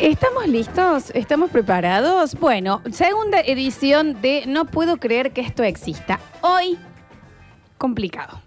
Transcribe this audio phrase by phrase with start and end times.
[0.00, 1.10] ¿Estamos listos?
[1.12, 2.36] ¿Estamos preparados?
[2.36, 6.20] Bueno, segunda edición de No puedo creer que esto exista.
[6.40, 6.78] Hoy,
[7.78, 8.40] complicado.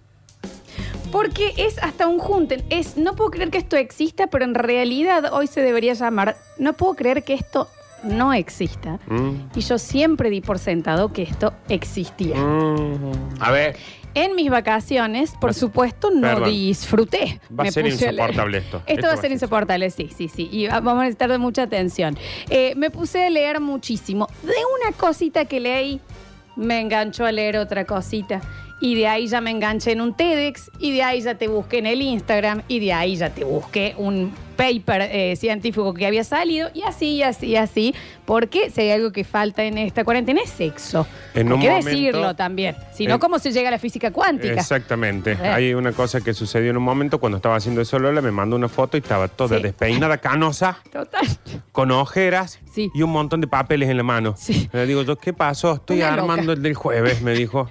[1.12, 2.64] Porque es hasta un junten.
[2.70, 6.72] Es, no puedo creer que esto exista, pero en realidad hoy se debería llamar, no
[6.72, 7.68] puedo creer que esto
[8.04, 9.00] no exista.
[9.08, 9.32] Mm.
[9.56, 12.36] Y yo siempre di por sentado que esto existía.
[12.38, 13.12] Mm.
[13.40, 13.76] A ver,
[14.14, 16.50] En mis vacaciones, por Va- supuesto, no Perdón.
[16.50, 17.40] disfruté.
[17.58, 18.82] va a ser puse insoportable esto.
[18.86, 20.50] Esto va a ser insoportable, sí, sí, sí.
[20.52, 22.18] Y va- vamos a necesitar de mucha atención.
[22.50, 24.28] Eh, me puse a leer muchísimo.
[24.44, 26.02] De una cosita que leí,
[26.58, 28.42] me enganchó a leer otra cosita.
[28.82, 30.72] Y de ahí ya me enganché en un TEDx.
[30.80, 32.64] Y de ahí ya te busqué en el Instagram.
[32.68, 36.70] Y de ahí ya te busqué un paper eh, científico que había salido.
[36.74, 37.94] Y así, y así, y así.
[38.26, 41.06] Porque si hay algo que falta en esta cuarentena es sexo.
[41.36, 42.76] En Hay un que momento- decirlo también.
[42.92, 44.54] Si no, en- ¿cómo se llega a la física cuántica?
[44.56, 45.34] Exactamente.
[45.34, 45.48] Eh.
[45.48, 48.56] Hay una cosa que sucedió en un momento cuando estaba haciendo eso Lola, me mandó
[48.56, 49.64] una foto y estaba toda Sí.
[49.64, 51.22] despeinada, canosa, Total.
[51.72, 52.90] con ojeras Sí.
[52.96, 54.34] y un montón de papeles en la mano.
[54.38, 54.70] Sí.
[54.74, 55.76] Le digo yo, ¿qué pasó?
[55.76, 56.54] Estoy Una armando loca.
[56.54, 57.70] el del jueves, me dijo.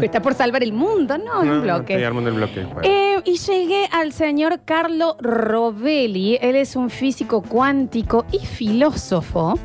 [0.00, 1.40] Está por salvar el mundo, ¿no?
[1.40, 1.94] Un bloque.
[1.94, 2.66] estoy armando el bloque.
[2.82, 6.38] Eh, y llegué al señor Carlo Rovelli.
[6.40, 9.58] Él es un físico cuántico y filósofo.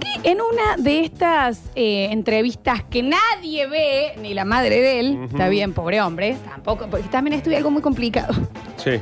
[0.00, 5.14] Que en una de estas eh, entrevistas que nadie ve, ni la madre de él,
[5.16, 5.24] Ujú.
[5.36, 8.34] está bien, pobre hombre, tampoco, porque también estudia algo muy complicado.
[8.76, 8.92] sí.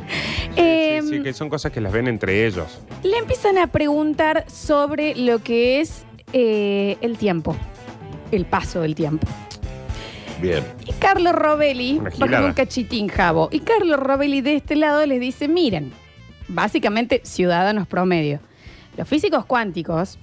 [0.54, 2.78] Sí, sí, que son cosas que las ven entre ellos.
[3.02, 7.56] Le empiezan a preguntar sobre lo que es eh, el tiempo,
[8.30, 9.26] el paso del tiempo.
[10.42, 10.64] Bien.
[10.84, 11.34] Y Carlos
[12.00, 12.46] Una gilada.
[12.46, 13.48] un cachitín jabo.
[13.52, 15.92] Y Carlos Rovelli de este lado les dice, miren,
[16.48, 18.40] básicamente ciudadanos promedio.
[18.96, 20.18] Los físicos cuánticos,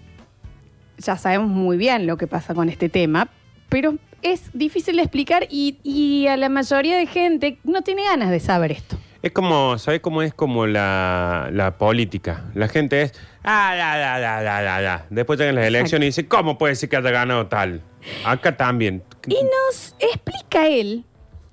[0.98, 3.30] ya sabemos muy bien lo que pasa con este tema,
[3.70, 8.30] pero es difícil de explicar y, y a la mayoría de gente no tiene ganas
[8.30, 8.98] de saber esto.
[9.22, 12.46] Es como, ¿sabes cómo es como la, la política?
[12.54, 15.06] La gente es, ah, da, da, da, da, da, da.
[15.10, 17.82] Después llegan las elecciones y dice, ¿cómo puede ser que haya ganado tal?
[18.24, 19.04] Acá también.
[19.28, 21.04] Y nos explica él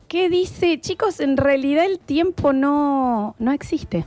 [0.07, 4.05] que dice, chicos, en realidad el tiempo no, no existe.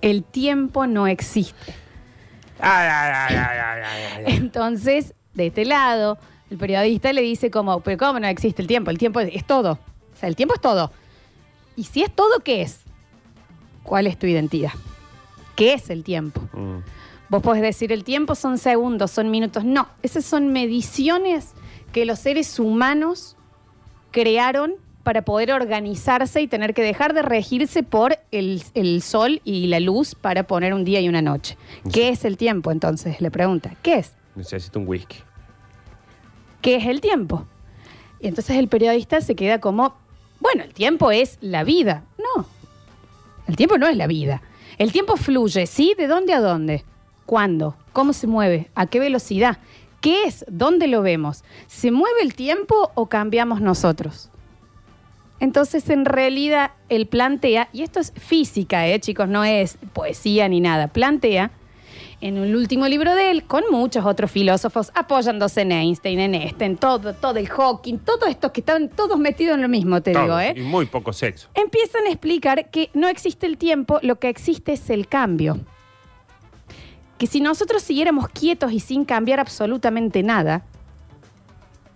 [0.00, 1.74] El tiempo no existe.
[2.60, 4.28] Ah, da, da, da, da, da, da.
[4.28, 6.16] Entonces, de este lado,
[6.48, 8.92] el periodista le dice como, pero ¿cómo no existe el tiempo?
[8.92, 9.72] El tiempo es, es todo.
[9.72, 10.92] O sea, el tiempo es todo.
[11.76, 12.80] Y si es todo, ¿qué es?
[13.82, 14.72] ¿Cuál es tu identidad?
[15.56, 16.40] ¿Qué es el tiempo?
[16.52, 16.78] Mm.
[17.28, 19.64] Vos podés decir, el tiempo son segundos, son minutos.
[19.64, 21.52] No, esas son mediciones
[21.92, 23.36] que los seres humanos
[24.10, 29.66] crearon para poder organizarse y tener que dejar de regirse por el, el sol y
[29.66, 31.56] la luz para poner un día y una noche.
[31.92, 33.20] ¿Qué es el tiempo entonces?
[33.20, 34.14] Le pregunta, ¿qué es?
[34.34, 35.18] Necesito un whisky.
[36.62, 37.46] ¿Qué es el tiempo?
[38.20, 39.96] Y entonces el periodista se queda como,
[40.44, 42.04] bueno, el tiempo es la vida.
[42.18, 42.44] No,
[43.46, 44.42] el tiempo no es la vida.
[44.76, 45.94] El tiempo fluye, ¿sí?
[45.96, 46.84] ¿De dónde a dónde?
[47.24, 47.76] ¿Cuándo?
[47.94, 48.70] ¿Cómo se mueve?
[48.74, 49.56] ¿A qué velocidad?
[50.02, 50.44] ¿Qué es?
[50.46, 51.44] ¿Dónde lo vemos?
[51.66, 54.28] ¿Se mueve el tiempo o cambiamos nosotros?
[55.40, 59.28] Entonces, en realidad, él plantea, y esto es física, ¿eh, chicos?
[59.28, 61.52] No es poesía ni nada, plantea
[62.24, 66.64] en el último libro de él, con muchos otros filósofos, apoyándose en Einstein, en este,
[66.64, 70.12] en todo, todo el Hawking, todos estos que están todos metidos en lo mismo, te
[70.12, 70.40] digo.
[70.40, 70.54] ¿eh?
[70.56, 71.48] Y muy poco sexo.
[71.54, 75.60] Empiezan a explicar que no existe el tiempo, lo que existe es el cambio.
[77.18, 80.64] Que si nosotros siguiéramos quietos y sin cambiar absolutamente nada,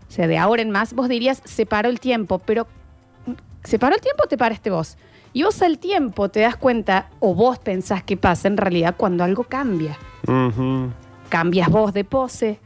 [0.07, 2.67] o sea, de ahora en más, vos dirías, se paró el tiempo, pero
[3.65, 4.99] ¿se paró el tiempo o te paraste vos?
[5.33, 9.25] Y vos al tiempo te das cuenta, o vos pensás que pasa en realidad cuando
[9.25, 9.99] algo cambia
[11.29, 12.59] cambias vos de pose,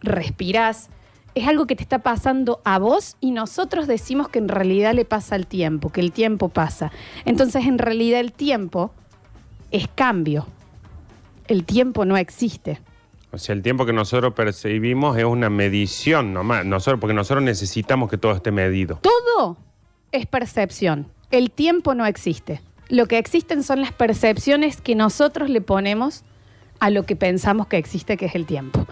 [0.00, 0.90] respirás.
[1.34, 5.04] Es algo que te está pasando a vos y nosotros decimos que en realidad le
[5.04, 6.90] pasa al tiempo, que el tiempo pasa.
[7.24, 8.92] Entonces en realidad el tiempo
[9.70, 10.46] es cambio.
[11.46, 12.80] El tiempo no existe.
[13.30, 16.64] O sea, el tiempo que nosotros percibimos es una medición nomás.
[16.64, 18.98] Nosotros, porque nosotros necesitamos que todo esté medido.
[19.02, 19.56] Todo
[20.12, 21.06] es percepción.
[21.30, 22.62] El tiempo no existe.
[22.88, 26.24] Lo que existen son las percepciones que nosotros le ponemos
[26.80, 28.86] a lo que pensamos que existe, que es el tiempo.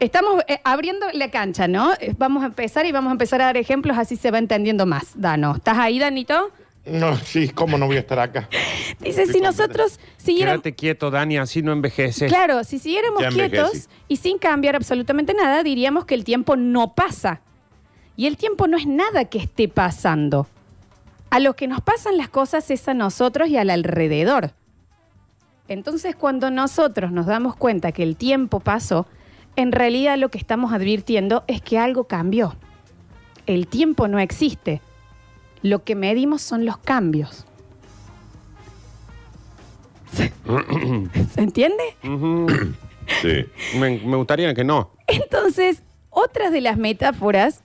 [0.00, 1.92] Estamos eh, abriendo la cancha, ¿no?
[2.00, 4.86] Eh, Vamos a empezar y vamos a empezar a dar ejemplos, así se va entendiendo
[4.86, 5.12] más.
[5.20, 6.50] Dano, ¿estás ahí, Danito?
[6.86, 8.48] No, sí, ¿cómo no voy a estar acá?
[9.00, 10.60] Dice, Estoy si nosotros siguiéramos...
[10.62, 12.30] Quédate quieto, Dani, así no envejeces.
[12.30, 13.52] Claro, si siguiéramos Ya envejecí.
[13.52, 17.40] quietos y sin cambiar absolutamente nada, diríamos que el tiempo no pasa.
[18.16, 20.46] Y el tiempo no es nada que esté pasando.
[21.34, 24.52] A lo que nos pasan las cosas es a nosotros y al alrededor.
[25.66, 29.08] Entonces, cuando nosotros nos damos cuenta que el tiempo pasó,
[29.56, 32.54] en realidad lo que estamos advirtiendo es que algo cambió.
[33.46, 34.80] El tiempo no existe.
[35.60, 37.44] Lo que medimos son los cambios.
[40.12, 40.30] ¿Se
[41.40, 41.82] entiende?
[43.22, 43.44] Sí.
[43.76, 44.92] me, me gustaría que no.
[45.08, 47.64] Entonces, otras de las metáforas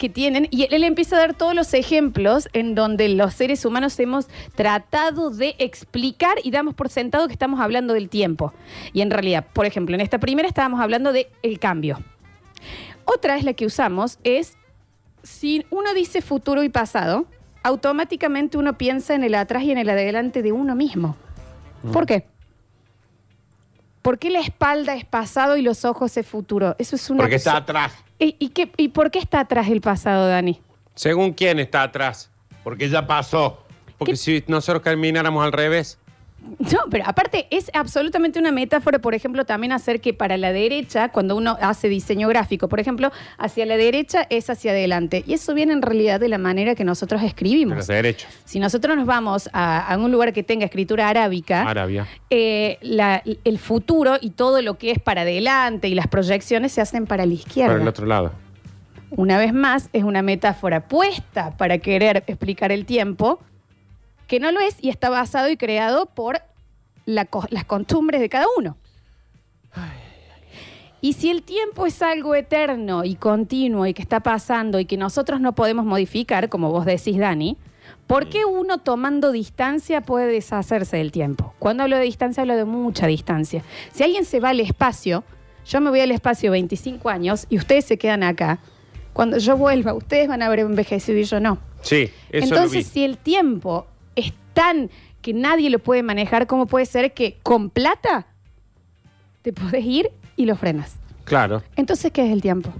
[0.00, 4.00] que tienen, y él empieza a dar todos los ejemplos en donde los seres humanos
[4.00, 8.54] hemos tratado de explicar y damos por sentado que estamos hablando del tiempo.
[8.94, 11.98] Y en realidad, por ejemplo, en esta primera estábamos hablando del el cambio.
[13.04, 14.56] Otra es la que usamos, es
[15.22, 17.26] si uno dice futuro y pasado,
[17.62, 21.16] automáticamente uno piensa en el atrás y en el adelante de uno mismo.
[21.92, 22.26] ¿Por qué?
[24.00, 26.74] ¿Por qué la espalda es pasado y los ojos es futuro?
[26.78, 27.92] Eso es una Porque está atrás.
[28.20, 30.60] ¿Y, y qué- ¿Y por qué está atrás el pasado, Dani?
[30.94, 32.30] Según quién está atrás.
[32.62, 33.64] Porque ya pasó.
[33.98, 34.16] Porque ¿Qué?
[34.16, 35.98] si nosotros camináramos al revés.
[36.58, 41.08] No, pero aparte es absolutamente una metáfora, por ejemplo, también hacer que para la derecha,
[41.10, 45.22] cuando uno hace diseño gráfico, por ejemplo, hacia la derecha es hacia adelante.
[45.26, 47.76] Y eso viene en realidad de la manera que nosotros escribimos.
[47.78, 48.28] los derechos.
[48.44, 52.06] Si nosotros nos vamos a, a un lugar que tenga escritura arábica, Arabia.
[52.30, 56.80] eh, la- el futuro y todo lo que es para adelante y las proyecciones se
[56.80, 57.72] hacen para la izquierda.
[57.72, 58.32] Para el otro lado.
[59.10, 63.40] Una vez más, es una metáfora puesta para querer explicar el tiempo,
[64.30, 66.40] que no lo es y está basado y creado por
[67.04, 68.76] la co- las costumbres de cada uno.
[71.00, 74.96] Y si el tiempo es algo eterno y continuo y que está pasando y que
[74.96, 77.56] nosotros no podemos modificar, como vos decís, Dani,
[78.06, 81.54] ¿por qué uno tomando distancia puede deshacerse del tiempo?
[81.58, 83.64] Cuando hablo de distancia, hablo de mucha distancia.
[83.92, 85.24] Si alguien se va al espacio,
[85.66, 88.58] yo me voy al espacio 25 años y ustedes se quedan acá.
[89.14, 91.58] Cuando yo vuelva, ustedes van a haber envejecido y yo no.
[91.80, 92.84] Sí, eso Entonces, lo vi.
[92.84, 93.86] si el tiempo
[94.52, 94.90] tan
[95.22, 98.26] que nadie lo puede manejar, ¿cómo puede ser que con plata
[99.42, 100.96] te podés ir y lo frenas?
[101.24, 102.72] Claro, Entonces, ¿qué es el tiempo?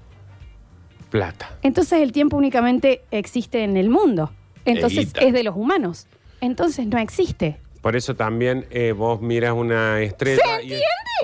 [1.10, 1.50] plata.
[1.62, 4.30] Entonces, el tiempo únicamente existe en el mundo.
[4.64, 5.20] Entonces, Evita.
[5.22, 6.06] es de los humanos.
[6.40, 7.56] Entonces, no existe.
[7.82, 10.40] Por eso también eh, vos miras una estrella.
[10.60, 10.64] ¿Se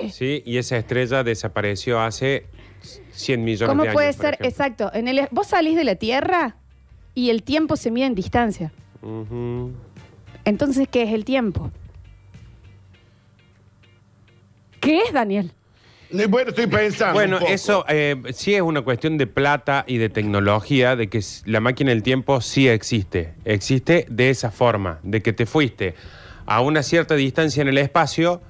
[0.05, 2.45] y- sí, y esa estrella desapareció hace
[3.11, 3.93] 100 millones ¿Cómo de años.
[3.95, 4.33] puede por ser?
[4.33, 4.47] ejemplo.
[4.49, 4.91] Exacto.
[4.93, 6.57] En el, vos salís de la Tierra
[7.15, 8.71] y el tiempo se mide en distancia.
[9.01, 9.71] Ujú.
[10.47, 11.71] Entonces, ¿qué es el tiempo?
[14.79, 15.51] ¿Qué es, Daniel?
[16.29, 17.15] Bueno, estoy pensando.
[17.15, 17.51] Bueno, un poco.
[17.51, 21.89] eso eh, sí es una cuestión de plata y de tecnología, de que la máquina
[21.89, 23.33] del tiempo sí existe.
[23.43, 25.95] Existe de esa forma, de que te fuiste
[26.45, 28.41] a una cierta distancia en el espacio,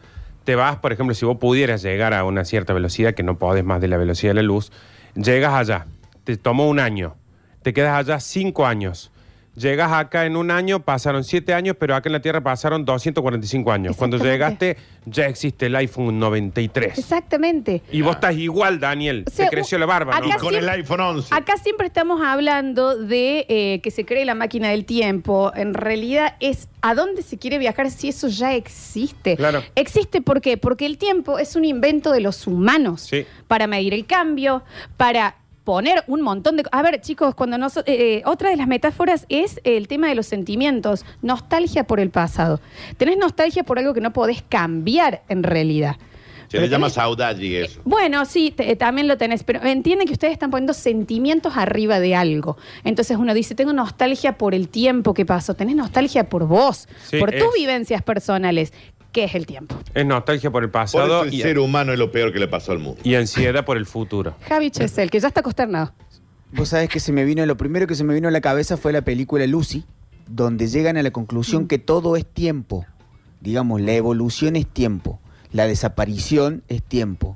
[0.43, 3.63] te vas, por ejemplo, si vos pudieras llegar a una cierta velocidad, que no podés
[3.63, 4.71] más de la velocidad de la luz,
[5.15, 5.87] llegas allá,
[6.25, 7.15] te tomó un año,
[7.63, 9.11] te quedas allá cinco años.
[9.57, 13.71] Llegas acá en un año, pasaron siete años, pero acá en la Tierra pasaron 245
[13.71, 13.97] años.
[13.97, 16.95] Cuando llegaste, ya existe el iPhone 93.
[16.99, 17.81] Exactamente.
[17.91, 19.23] Y vos estás igual, Daniel.
[19.25, 20.27] O sea, Te creció la barba, acá ¿no?
[20.27, 21.33] Y con siempre- el iPhone 11.
[21.33, 25.51] Acá siempre estamos hablando de eh, que se cree la máquina del tiempo.
[25.55, 29.37] En realidad es a dónde se quiere viajar si eso ya existe.
[29.37, 29.63] Claro.
[29.73, 30.57] Existe ¿por qué?
[30.57, 33.25] Porque el tiempo es un invento de los humanos Sí.
[33.47, 34.61] para medir el cambio,
[34.97, 35.35] para
[35.67, 36.63] poner un montón de...
[36.71, 37.73] A ver, chicos, cuando nos...
[37.85, 41.03] eh, otra de las metáforas es el tema de los sentimientos.
[41.21, 42.61] Nostalgia por el pasado.
[42.95, 45.97] Tenés nostalgia por algo que no podés cambiar en realidad.
[46.47, 47.81] Se Pero le llama tenés- saudade eso.
[47.83, 51.99] bueno, sí, te- eh, también lo tenés, pero entienden que ustedes están poniendo sentimientos arriba
[51.99, 52.55] de algo.
[52.85, 57.17] Entonces uno dice, tengo nostalgia por el tiempo que pasó, tenés nostalgia por vos, Sí,
[57.19, 58.71] por tus es- vivencias personales.
[59.11, 59.75] ¿Qué es el tiempo?
[59.93, 62.39] Es nostalgia por el Por pasado eso el y, ser humano es lo peor que
[62.39, 62.99] le pasó al mundo.
[63.03, 64.35] y ansiedad por el futuro.
[64.47, 65.93] Javi Chesel, que ya está consternado.
[66.51, 68.77] Vos sabés que se me vino, lo primero que se me vino a la cabeza
[68.77, 69.85] fue la película Lucy,
[70.27, 71.67] donde llegan a la conclusión Mm.
[71.67, 72.85] que todo es tiempo.
[73.41, 75.19] Digamos, la evolución es tiempo,
[75.51, 77.35] la desaparición es tiempo,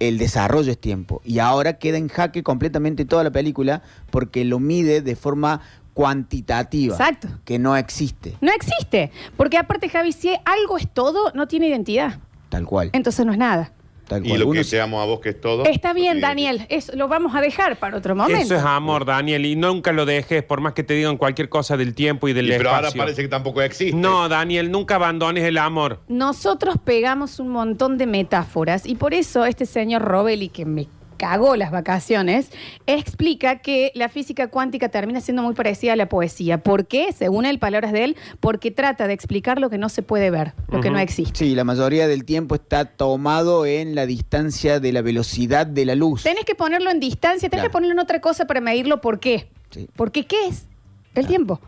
[0.00, 1.20] el desarrollo es tiempo.
[1.24, 5.60] Y ahora queda en jaque completamente toda la película porque lo mide de forma
[5.96, 6.94] cuantitativa.
[6.94, 7.28] Exacto.
[7.44, 12.18] Que no existe, No existe, porque aparte Javi, si algo es todo, no tiene identidad.
[12.50, 12.90] tal cual.
[12.92, 13.72] Entonces no es nada.
[14.06, 14.40] Tal Y cual.
[14.40, 15.64] lo Uno que se- seamos a vos que es todo.
[15.64, 16.20] Está bien.
[16.20, 18.40] Daniel, eso lo vamos a dejar para otro momento.
[18.40, 21.76] Eso es amor, Daniel, y nunca lo dejes, por más que te digan cualquier cosa
[21.76, 23.00] del tiempo y del Y pero ahora espacio.
[23.02, 23.96] parece que tampoco existe.
[23.96, 26.02] No, Daniel, nunca abandones el amor.
[26.06, 30.86] Nosotros pegamos un montón de metáforas y por eso este señor Robelli, que me
[31.16, 32.50] cagó las vacaciones,
[32.86, 36.58] explica que la física cuántica termina siendo muy parecida a la poesía.
[36.62, 37.12] ¿Por qué?
[37.12, 40.52] Según él, palabras de él, porque trata de explicar lo que no se puede ver,
[40.68, 41.38] lo que no existe.
[41.38, 45.94] Sí, la mayoría del tiempo está tomado en la distancia de la velocidad de la
[45.94, 46.22] luz.
[46.22, 47.70] Tenés que ponerlo en distancia, tenés Claro.
[47.70, 49.00] que ponerlo en otra cosa para medirlo.
[49.00, 49.48] ¿Por qué?
[49.70, 49.88] Sí.
[49.96, 50.66] Porque ¿qué es?
[51.14, 51.60] El tiempo.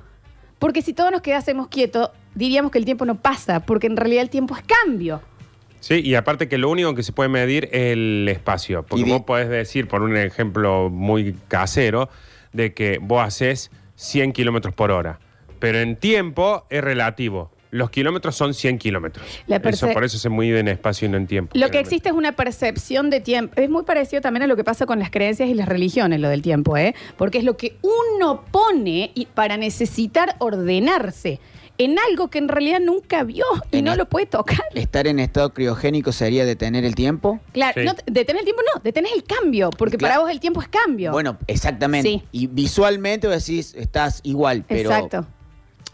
[0.58, 4.22] Porque si todos nos quedásemos quietos, diríamos que el tiempo no pasa, porque en realidad
[4.22, 5.22] el tiempo es cambio.
[5.80, 8.82] Sí, y aparte que lo único que se puede medir es el espacio.
[8.84, 12.08] Porque vos podés decir, por un ejemplo muy casero,
[12.52, 15.18] de que vos haces 100 kilómetros por hora.
[15.58, 17.50] Pero en tiempo es relativo.
[17.70, 19.26] los kilómetros son 100 kilómetros.
[19.46, 21.50] La Eso, por eso se mide en espacio y no en tiempo.
[21.54, 23.60] Lo que existe es una percepción de tiempo.
[23.60, 26.30] Es muy parecido también a lo que pasa con las creencias y las religiones, lo
[26.30, 26.94] del tiempo, ¿eh?
[27.18, 31.40] Porque es lo que uno pone y- para necesitar ordenarse
[31.78, 34.60] en algo que en realidad nunca vio y En no lo puede tocar.
[34.74, 37.40] Estar en estado criogénico sería detener el tiempo.
[37.52, 37.86] Claro, Sí.
[37.86, 40.14] no, detener el tiempo no, detener el cambio, porque Claro.
[40.14, 41.12] para vos el tiempo es cambio.
[41.12, 42.08] Bueno, exactamente.
[42.08, 42.22] Sí.
[42.32, 45.26] Y visualmente vos decís, estás igual, pero Exacto.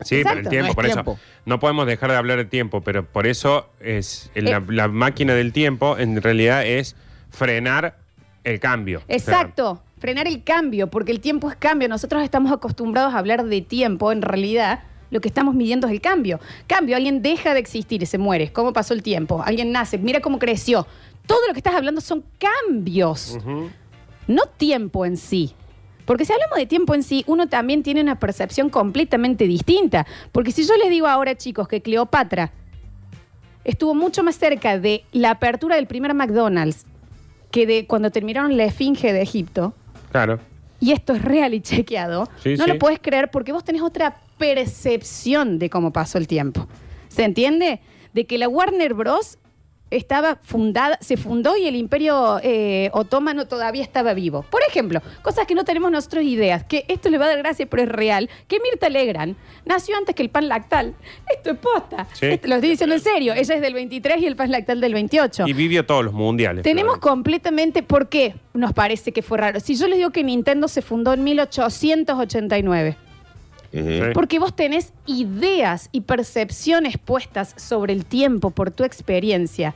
[0.00, 0.40] Sí, pero Exacto.
[0.40, 1.12] el tiempo, No es por tiempo.
[1.12, 1.20] eso.
[1.44, 4.62] No podemos dejar de hablar de tiempo, pero por eso es la, Eh.
[4.68, 6.96] la máquina del tiempo en realidad es
[7.30, 7.98] frenar
[8.42, 8.98] el cambio.
[9.00, 11.88] O sea, Exacto, frenar el cambio, porque el tiempo es cambio.
[11.88, 14.80] Nosotros estamos acostumbrados a hablar de tiempo, en realidad
[15.14, 16.40] lo que estamos midiendo es el cambio.
[16.66, 18.52] Cambio, alguien deja de existir y se muere.
[18.52, 19.42] ¿Cómo pasó el tiempo?
[19.46, 20.86] Alguien nace, mira cómo creció.
[21.26, 23.70] Todo lo que estás hablando son cambios, ujú.
[24.26, 25.54] no tiempo en sí.
[26.04, 30.04] Porque si hablamos de tiempo en sí, uno también tiene una percepción completamente distinta.
[30.32, 32.50] Porque si yo les digo ahora, chicos, que Cleopatra
[33.64, 36.84] estuvo mucho más cerca de la apertura del primer McDonald's
[37.50, 39.74] que de cuando terminaron la Esfinge de Egipto,
[40.10, 40.40] Claro.
[40.80, 42.70] y esto es real y chequeado, Sí, no sí.
[42.72, 46.66] lo puedes creer porque vos tenés otra percepción de cómo pasó el tiempo.
[47.08, 47.80] ¿Se entiende?
[48.12, 49.38] De que la Warner Bros.
[49.90, 54.44] estaba fundada, se fundó y el imperio eh, otomano todavía estaba vivo.
[54.50, 57.66] Por ejemplo, cosas que no tenemos nosotros ideas, que esto le va a dar gracia,
[57.66, 60.96] pero es real, que Mirta Legrand nació antes que el pan lactal.
[61.32, 62.08] Esto es posta.
[62.14, 62.26] Sí.
[62.26, 63.34] Esto lo estoy diciendo en serio.
[63.34, 65.44] Ella es del 23 y el pan lactal del 28.
[65.46, 66.64] Y vivió todos los mundiales.
[66.64, 69.60] Tenemos completamente, ¿por qué nos parece que fue raro?
[69.60, 73.13] Si yo les digo que Nintendo se fundó en 1889, Ujú.
[73.74, 74.00] Sí.
[74.14, 79.74] porque vos tenés ideas y percepciones puestas sobre el tiempo por tu experiencia.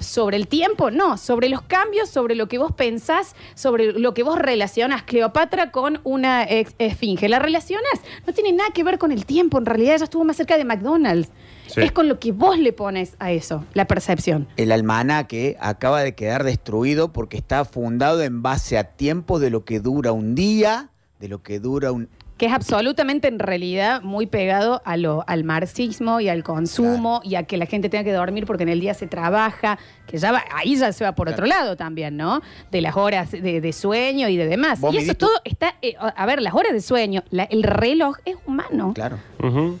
[0.00, 4.24] Sobre el tiempo, no, sobre los cambios, sobre lo que vos pensás, sobre lo que
[4.24, 7.28] vos relacionas Cleopatra con una ex- esfinge.
[7.28, 7.92] ¿La relacionas?
[8.26, 10.64] No tiene nada que ver con el tiempo, en realidad ella estuvo más cerca de
[10.64, 11.30] McDonald's.
[11.68, 11.80] Sí.
[11.80, 14.48] Es con lo que vos le pones a eso, la percepción.
[14.56, 19.64] el almanaque acaba de quedar destruido porque está fundado en base a tiempo de lo
[19.64, 22.08] que dura un día, de lo que dura un...
[22.44, 27.36] que es absolutamente en realidad muy pegado a lo, al marxismo y al consumo y
[27.36, 30.30] a que la gente tenga que dormir porque en el día se trabaja, que ya
[30.30, 32.42] va, ahí ya se va por otro lado también, ¿no?
[32.70, 34.78] De las horas de, de sueño y de demás.
[34.92, 38.36] Y eso todo está, eh, a ver, las horas de sueño, la- el reloj es
[38.46, 39.16] humano, Claro.
[39.42, 39.78] Ujú.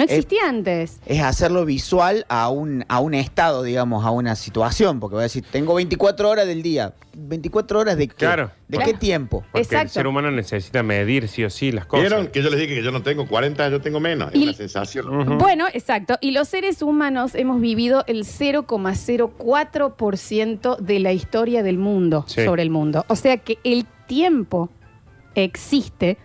[0.00, 0.98] No existía antes.
[1.06, 5.00] Es hacerlo visual a un, a un estado, digamos, a una situación.
[5.00, 6.92] Porque voy a decir, tengo 24 horas del día.
[7.16, 8.14] ¿24 horas de qué?
[8.14, 8.50] Claro.
[8.68, 8.92] ¿De Claro.
[8.92, 9.44] qué tiempo?
[9.52, 12.08] Porque el ser humano necesita medir sí o sí las cosas.
[12.08, 14.30] ¿Vieron que yo les dije que yo no tengo 40, yo tengo menos?
[14.32, 15.38] Es una sensación.
[15.38, 16.16] Bueno, exacto.
[16.20, 22.44] Y los seres humanos hemos vivido el 0,04% de la historia del mundo Sí.
[22.44, 23.04] sobre el mundo.
[23.08, 24.70] O sea que el tiempo
[25.34, 26.18] existe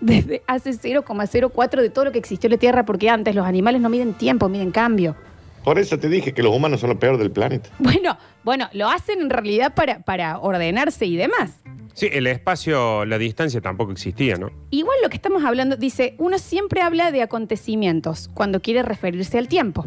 [0.00, 3.80] desde hace 0,04 de todo lo que existió en la Tierra, porque antes los animales
[3.80, 5.16] no miden tiempo, miden cambio.
[5.64, 7.68] Por eso te dije que los humanos son lo peor del planeta.
[7.78, 11.60] Bueno, bueno, lo hacen en realidad para, para ordenarse y demás.
[11.94, 14.50] Sí, el espacio, la distancia tampoco existía, ¿no?
[14.70, 19.48] Igual lo que estamos hablando, dice, uno siempre habla de acontecimientos cuando quiere referirse al
[19.48, 19.86] tiempo.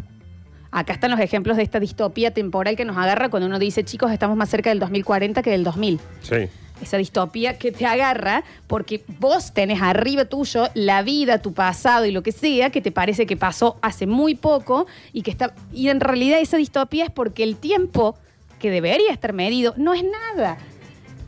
[0.70, 4.12] Acá están los ejemplos de esta distopía temporal que nos agarra cuando uno dice, chicos,
[4.12, 6.00] estamos más cerca del 2040 que del 2000.
[6.20, 6.36] Sí.
[6.82, 12.10] Esa distopía que te agarra porque vos tenés arriba tuyo la vida, tu pasado y
[12.10, 15.88] lo que sea que te parece que pasó hace muy poco y que está y
[15.88, 18.16] en realidad esa distopía es porque el tiempo
[18.58, 20.58] que debería estar medido no es nada.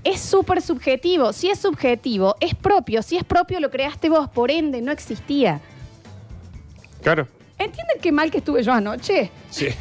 [0.03, 1.33] Es súper subjetivo.
[1.33, 3.03] Si es subjetivo, es propio.
[3.03, 4.29] Si es propio, lo creaste vos.
[4.29, 5.61] Por ende, no existía.
[7.03, 7.27] Claro.
[7.59, 9.31] ¿Entienden qué mal que estuve yo anoche?
[9.51, 9.69] Sí.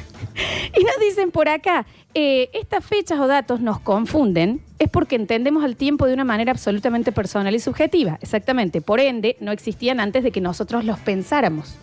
[0.75, 1.85] Y nos dicen por acá,
[2.15, 6.51] eh, estas fechas o datos nos confunden, es porque entendemos el tiempo de una manera
[6.51, 8.19] absolutamente personal y subjetiva.
[8.21, 8.81] Exactamente.
[8.81, 11.75] Por ende, no existían antes de que nosotros los pensáramos.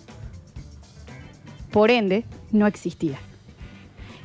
[1.73, 3.19] Por ende, no existía.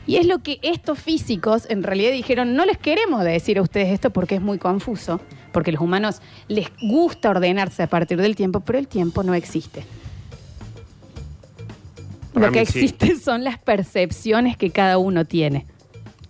[0.08, 3.90] Y es lo que estos físicos en realidad dijeron, no les queremos decir a ustedes
[3.90, 5.20] esto porque es muy confuso,
[5.52, 9.34] porque a los humanos les gusta ordenarse a partir del tiempo, pero el tiempo no
[9.34, 9.84] existe.
[12.34, 12.80] Para Lo que sí.
[12.80, 15.66] existe son las percepciones que cada uno tiene.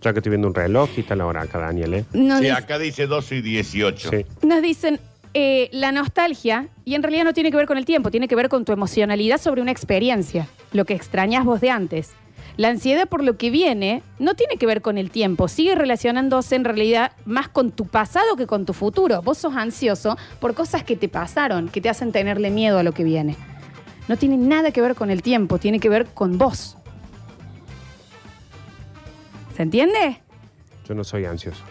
[0.06, 2.06] Ya que estoy viendo un reloj y está la hora acá, Daniel, ¿eh?
[2.14, 4.10] Nos, Sí, dic- acá dice 12 y 18.
[4.12, 4.26] Sí.
[4.44, 5.00] nos dicen
[5.34, 8.36] eh, la nostalgia, y en realidad no tiene que ver con el tiempo, tiene que
[8.36, 12.12] ver con tu emocionalidad sobre una experiencia, lo que extrañas vos de antes.
[12.56, 16.56] La ansiedad por lo que viene no tiene que ver con el tiempo, sigue relacionándose
[16.56, 19.24] en realidad más con tu pasado que con tu futuro.
[19.24, 22.94] Vos sos ansioso por cosas que te pasaron, que te hacen tenerle miedo a lo
[22.94, 23.36] que viene.
[24.08, 26.78] No tiene nada que ver con el tiempo, tiene que ver con vos.
[29.56, 30.20] ¿Se entiende?
[30.88, 31.64] Yo no soy ansioso.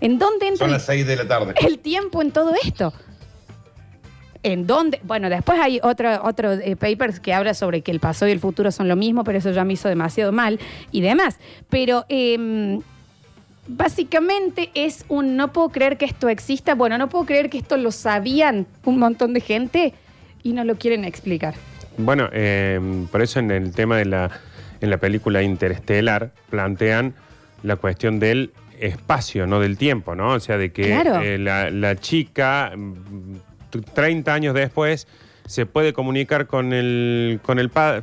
[0.00, 1.54] ¿En dónde entra Son el las 6 de la tarde.
[1.66, 2.92] el tiempo en todo esto.
[4.42, 5.00] en dónde.
[5.04, 8.40] Bueno, después hay otro, otro eh, papers que habla sobre que el pasado y el
[8.40, 10.60] futuro son lo mismo, pero eso ya me hizo demasiado mal
[10.92, 11.38] y demás.
[11.70, 12.82] Pero em,
[13.66, 16.74] básicamente es un no puedo creer que esto exista.
[16.74, 19.94] Bueno, no puedo creer que esto lo sabían un montón de gente
[20.42, 21.54] y no lo quieren explicar.
[21.96, 24.30] Bueno, eh, por eso en el tema de la,
[24.80, 27.14] en la película Interestelar plantean
[27.62, 30.30] la cuestión del espacio, no del tiempo, ¿no?
[30.32, 31.20] O sea, de que Claro.
[31.22, 32.92] eh, la, la chica, mm,
[33.70, 35.06] t- 30 años después,
[35.46, 38.02] se puede comunicar con el, con el padre.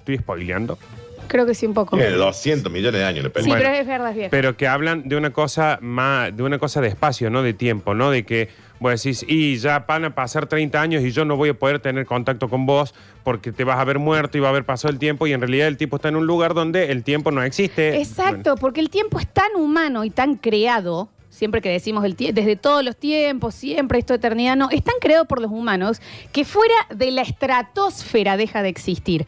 [0.00, 0.78] Estoy spoileando.
[1.28, 1.96] Creo que sí, un poco.
[1.96, 4.30] Tiene 200 millones de años la Sí, pero es verdad, es viejo.
[4.30, 7.94] Pero que hablan de una cosa más, de una cosa de espacio, no de tiempo,
[7.94, 8.10] ¿no?
[8.10, 8.48] De que
[8.80, 11.78] vos decís, y ya van a pasar 30 años y yo no voy a poder
[11.80, 14.92] tener contacto con vos porque te vas a haber muerto y va a haber pasado
[14.92, 17.42] el tiempo y en realidad el tipo está en un lugar donde el tiempo no
[17.42, 17.96] existe.
[17.98, 22.32] Exacto, porque el tiempo es tan humano y tan creado, siempre que decimos el tie-
[22.34, 26.02] desde todos los tiempos, siempre esto eternidad, no, es tan creado por los humanos
[26.32, 29.26] que fuera de la estratosfera deja de existir.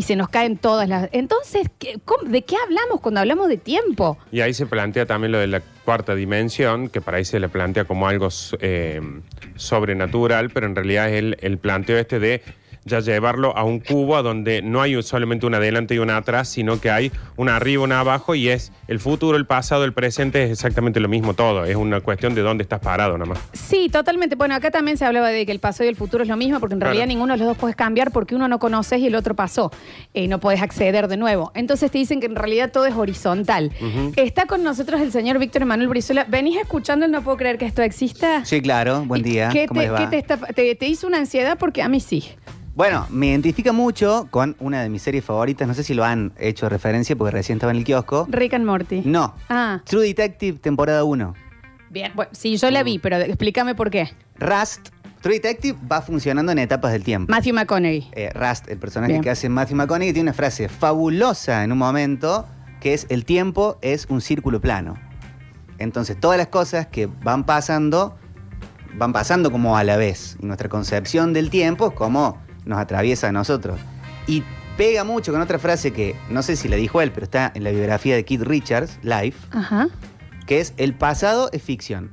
[0.00, 1.10] Y se nos caen todas las...
[1.12, 4.16] Entonces, ¿qué- cómo- ¿de qué hablamos cuando hablamos de tiempo?
[4.32, 7.50] Y ahí se plantea también lo de la cuarta dimensión, que para ahí se le
[7.50, 8.28] plantea como algo
[8.60, 8.98] eh,
[9.56, 12.42] sobrenatural, pero en realidad es el, el planteo este de
[12.90, 16.48] ya llevarlo a un cubo a donde no hay solamente una adelante y una atrás,
[16.48, 20.42] sino que hay una arriba, una abajo y es el futuro, el pasado, el presente,
[20.44, 21.64] es exactamente lo mismo todo.
[21.64, 23.38] Es una cuestión de dónde estás parado nada más.
[23.52, 24.36] Sí, totalmente.
[24.36, 26.60] Bueno, acá también se hablaba de que el pasado y el futuro es lo mismo,
[26.60, 26.90] porque en Claro.
[26.92, 29.70] realidad ninguno de los dos puedes cambiar porque uno no conoces y el otro pasó.
[30.12, 31.52] Y no puedes acceder de nuevo.
[31.54, 33.70] Entonces te dicen que en realidad todo es horizontal.
[34.16, 36.24] Está con nosotros el señor Víctor Emanuel Brizuela.
[36.28, 38.44] ¿Venís escuchando el No Puedo Creer que esto exista?
[38.44, 39.50] Sí, claro, buen día.
[39.52, 39.98] ¿Qué, ¿Cómo te, les va?
[39.98, 41.56] qué te está- te- te hizo una ansiedad?
[41.58, 42.24] Porque a mí sí.
[42.74, 45.66] Bueno, me identifica mucho con una de mis series favoritas.
[45.66, 48.26] No sé si lo han hecho referencia porque recién estaba en el kiosco.
[48.30, 49.02] Rick and Morty.
[49.04, 49.34] No.
[49.48, 51.34] Ah, True Detective, temporada 1.
[51.90, 52.12] bien.
[52.14, 54.10] Bueno, sí, yo la vi, pero explícame por qué.
[54.38, 54.88] Rust.
[55.20, 57.30] True Detective va funcionando en etapas del tiempo.
[57.30, 58.08] Matthew McConaughey.
[58.12, 59.22] Eh, Rust, el personaje Bien.
[59.22, 62.46] que hace Matthew McConaughey, tiene una frase fabulosa en un momento
[62.80, 64.94] que es el tiempo es un círculo plano.
[65.78, 68.16] Entonces todas las cosas que van pasando
[68.94, 70.38] van pasando como a la vez.
[70.40, 73.78] Y nuestra concepción del tiempo es como nos atraviesa a nosotros.
[74.26, 74.42] Y
[74.76, 77.64] pega mucho con otra frase que no sé si la dijo él, pero está en
[77.64, 79.88] la biografía de Keith Richards, Life, Ajá.
[80.46, 82.10] que es el pasado es ficción.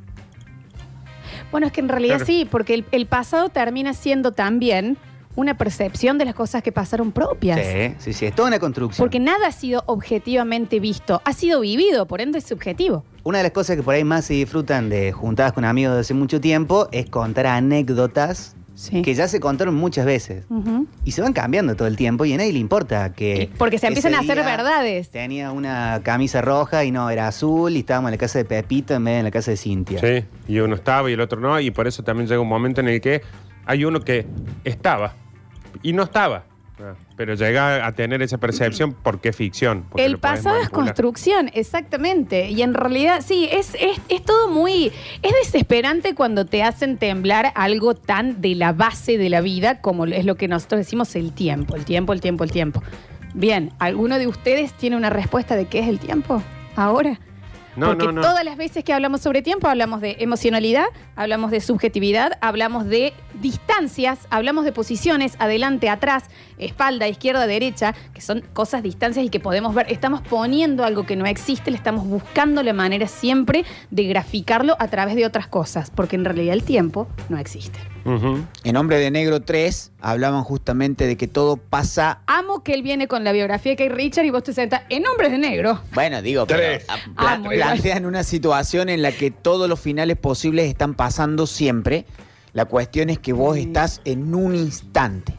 [1.51, 2.25] Bueno, es que en realidad Claro.
[2.25, 4.97] sí, porque el, el pasado termina siendo también
[5.35, 7.59] una percepción de las cosas que pasaron propias.
[7.63, 9.03] Sí, sí, sí, es toda una construcción.
[9.05, 13.05] Porque nada ha sido objetivamente visto, ha sido vivido, por ende es subjetivo.
[13.23, 16.01] Una de las cosas que por ahí más se disfrutan de juntadas con amigos de
[16.01, 19.01] hace mucho tiempo es contar anécdotas Sí.
[19.01, 20.45] que ya se contaron muchas veces.
[21.03, 23.49] Y se van cambiando todo el tiempo y a nadie le importa que...
[23.57, 25.09] Porque se empiezan a hacer verdades.
[25.09, 28.93] Tenía una camisa roja y no, era azul y estábamos en la casa de Pepito
[28.93, 29.99] en vez de en la casa de Cintia.
[29.99, 32.79] Sí, y uno estaba y el otro no, y por eso también llega un momento
[32.81, 33.23] en el que
[33.65, 34.27] hay uno que
[34.63, 35.15] estaba
[35.81, 36.43] y no estaba.
[36.79, 39.83] Ah, Pero llega a tener esa percepción porque es ficción.
[39.89, 40.85] porque El lo podés pasado es manipular.
[40.85, 42.49] construcción, exactamente.
[42.51, 44.91] Y en realidad, sí, es, es, es todo muy.
[45.23, 50.05] Es desesperante cuando te hacen temblar algo tan de la base de la vida como
[50.05, 52.83] es lo que nosotros decimos el tiempo, el tiempo, el tiempo, el tiempo.
[53.33, 56.41] Bien, ¿alguno de ustedes tiene una respuesta de qué es el tiempo
[56.75, 57.19] ahora?
[57.77, 58.21] No, Porque no, no.
[58.21, 60.85] todas las veces que hablamos sobre tiempo hablamos de emocionalidad,
[61.15, 66.23] hablamos de subjetividad, hablamos de distancias, hablamos de posiciones, adelante, atrás,
[66.57, 69.85] espalda, izquierda, derecha, que son cosas, distancias y que podemos ver.
[69.91, 74.87] Estamos poniendo algo que no existe, le estamos buscando la manera siempre de graficarlo a
[74.87, 77.79] través de otras cosas, porque en realidad el tiempo no existe.
[78.63, 82.21] En Hombre de Negro 3 hablaban justamente de que todo pasa.
[82.25, 85.05] Amo que él viene con la biografía que hay Richard y vos te sentas en
[85.05, 85.81] hombres de negro.
[85.93, 86.85] Bueno, digo, pero Tres.
[87.71, 92.05] Plantean una situación en la que todos los finales posibles están pasando siempre.
[92.53, 95.33] La cuestión es que vos estás en un instante.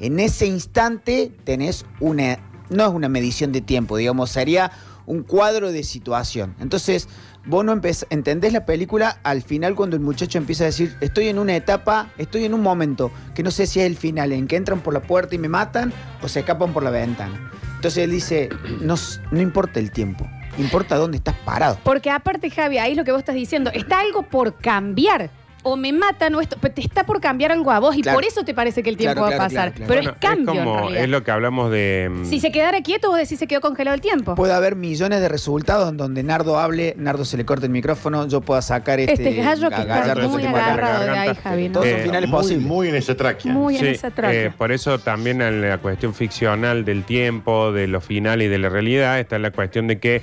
[0.00, 2.38] En ese instante tenés una.
[2.70, 4.72] No es una medición de tiempo, digamos, sería
[5.06, 6.54] un cuadro de situación.
[6.60, 7.08] Entonces,
[7.44, 7.78] vos no
[8.10, 12.10] entendés la película al final cuando el muchacho empieza a decir, estoy en una etapa,
[12.18, 14.94] estoy en un momento, que no sé si es el final, en que entran por
[14.94, 17.50] la puerta y me matan o se escapan por la ventana.
[17.76, 18.48] Entonces él dice,
[18.80, 18.94] no,
[19.30, 21.78] no importa el tiempo, importa dónde estás parado.
[21.82, 25.30] Porque aparte, Javi, ahí lo que vos estás diciendo, está algo por cambiar.
[25.64, 28.16] O me matan o esto, pero te está por cambiar algo a vos y Claro.
[28.16, 29.72] por eso te parece que el tiempo Claro, va a pasar.
[29.72, 29.86] claro, claro.
[29.86, 31.04] Pero Bueno, es cambio en como, realidad.
[31.04, 32.10] es lo que hablamos de...
[32.12, 34.34] mm, Si se quedara quieto, vos decís se quedó congelado el tiempo.
[34.34, 38.26] Puede haber millones de resultados en donde Nardo hable, Nardo se le corte el micrófono,
[38.26, 41.42] yo pueda sacar este, Este gallo que está gallardo muy agarrado de ahí, garganta.
[41.48, 41.68] Javi.
[41.68, 41.72] ¿no?
[41.74, 42.66] Todos son Eh, finales muy, posibles.
[42.66, 43.52] muy en esa tráquea.
[43.52, 47.86] Muy en Sí, esa eh, por eso también en la cuestión ficcional del tiempo, de
[47.86, 50.22] lo final y de la realidad, está la cuestión de que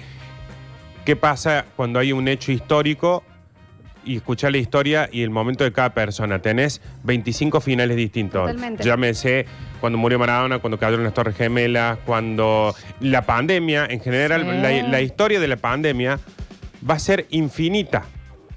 [1.10, 3.24] qué pasa cuando hay un hecho histórico
[4.06, 6.38] y escuchar la historia y el momento de cada persona.
[6.40, 8.42] Tenés 25 finales distintos.
[8.42, 8.84] Totalmente.
[8.84, 9.48] Llámese
[9.82, 14.62] cuando murió Maradona, cuando cayeron las Torres Gemelas, cuando la pandemia, en general, Sí.
[14.62, 16.20] la, la historia de la pandemia
[16.88, 18.04] va a ser infinita.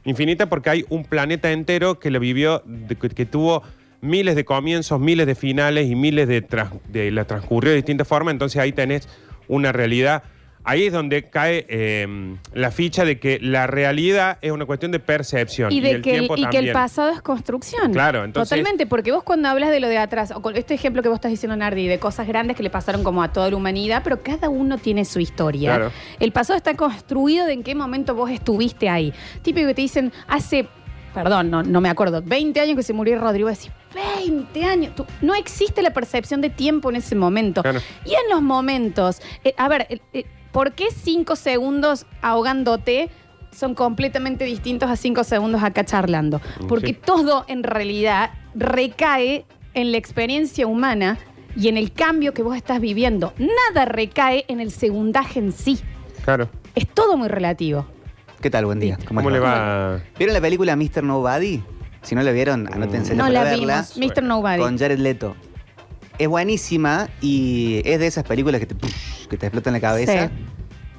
[0.05, 2.63] Infinita porque hay un planeta entero que lo vivió,
[3.01, 3.63] que, que tuvo
[4.03, 6.45] miles de comienzos, miles de finales y miles de,
[6.91, 8.33] de la transcurrió de distintas formas.
[8.33, 9.09] Entonces ahí tenés
[9.49, 10.23] una realidad.
[10.65, 15.01] Ahí es donde cae eh, la ficha de que la realidad es una cuestión de
[15.01, 15.73] percepción.
[15.73, 17.93] Y, de el que, el, y que el pasado es construcción.
[17.93, 21.03] Claro, entonces- Totalmente, porque vos cuando hablas de lo de atrás, o con este ejemplo
[21.03, 23.57] que vos estás diciendo, Nardi, de cosas grandes que le pasaron como a toda la
[23.57, 25.71] humanidad, pero cada uno tiene su historia.
[25.77, 25.93] Claro.
[26.21, 29.13] El pasado está construido de en qué momento vos estuviste ahí.
[29.43, 30.69] Típico que te dicen, hace,
[31.13, 34.95] perdón, no, no me acuerdo, 20 años que se murió Rodrigo, decís, 20 años.
[34.95, 37.63] Tú- no existe la percepción de tiempo en ese momento.
[37.63, 37.81] Claro.
[38.05, 43.11] Y en los momentos, eh, a ver, eh, eh, ¿por qué 5 segundos ahogándote
[43.51, 46.41] son completamente distintos a 5 segundos acá charlando?
[46.69, 46.99] Porque Sí.
[47.05, 51.19] todo en realidad recae en la experiencia humana
[51.57, 53.35] y en el cambio que vos estás viviendo.
[53.39, 55.81] Nada recae en el segundaje en sí.
[56.25, 56.49] Claro.
[56.75, 57.87] Es todo muy relativo.
[58.41, 58.65] ¿Qué tal?
[58.65, 58.99] Buen día.
[59.07, 60.01] ¿Cómo, le va?
[60.19, 61.03] ¿Vieron la película Mr.
[61.05, 61.63] Nobody?
[62.03, 63.87] Si no la vieron, anótense No para la verla.
[63.95, 64.13] vimos.
[64.17, 64.23] Mr.
[64.25, 64.59] Nobody.
[64.59, 65.37] Con Jared Leto.
[66.19, 68.75] Es buenísima y es de esas películas que te,
[69.33, 70.29] que te explotan la cabeza.
[70.29, 70.35] Sí.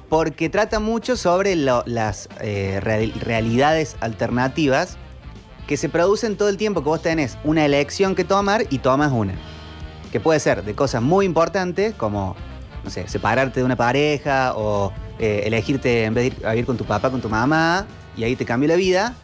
[0.08, 4.96] Porque trata mucho sobre lo- las eh, real- realidades alternativas
[5.66, 9.12] que se producen todo el tiempo que vos tenés una elección que tomar y tomas
[9.12, 9.34] una.
[10.12, 12.36] Que puede ser de cosas muy importantes como,
[12.84, 16.66] no sé, separarte de una pareja o eh, elegirte en vez de ir a vivir
[16.66, 19.14] con tu papá, con tu mamá y ahí te cambió la vida.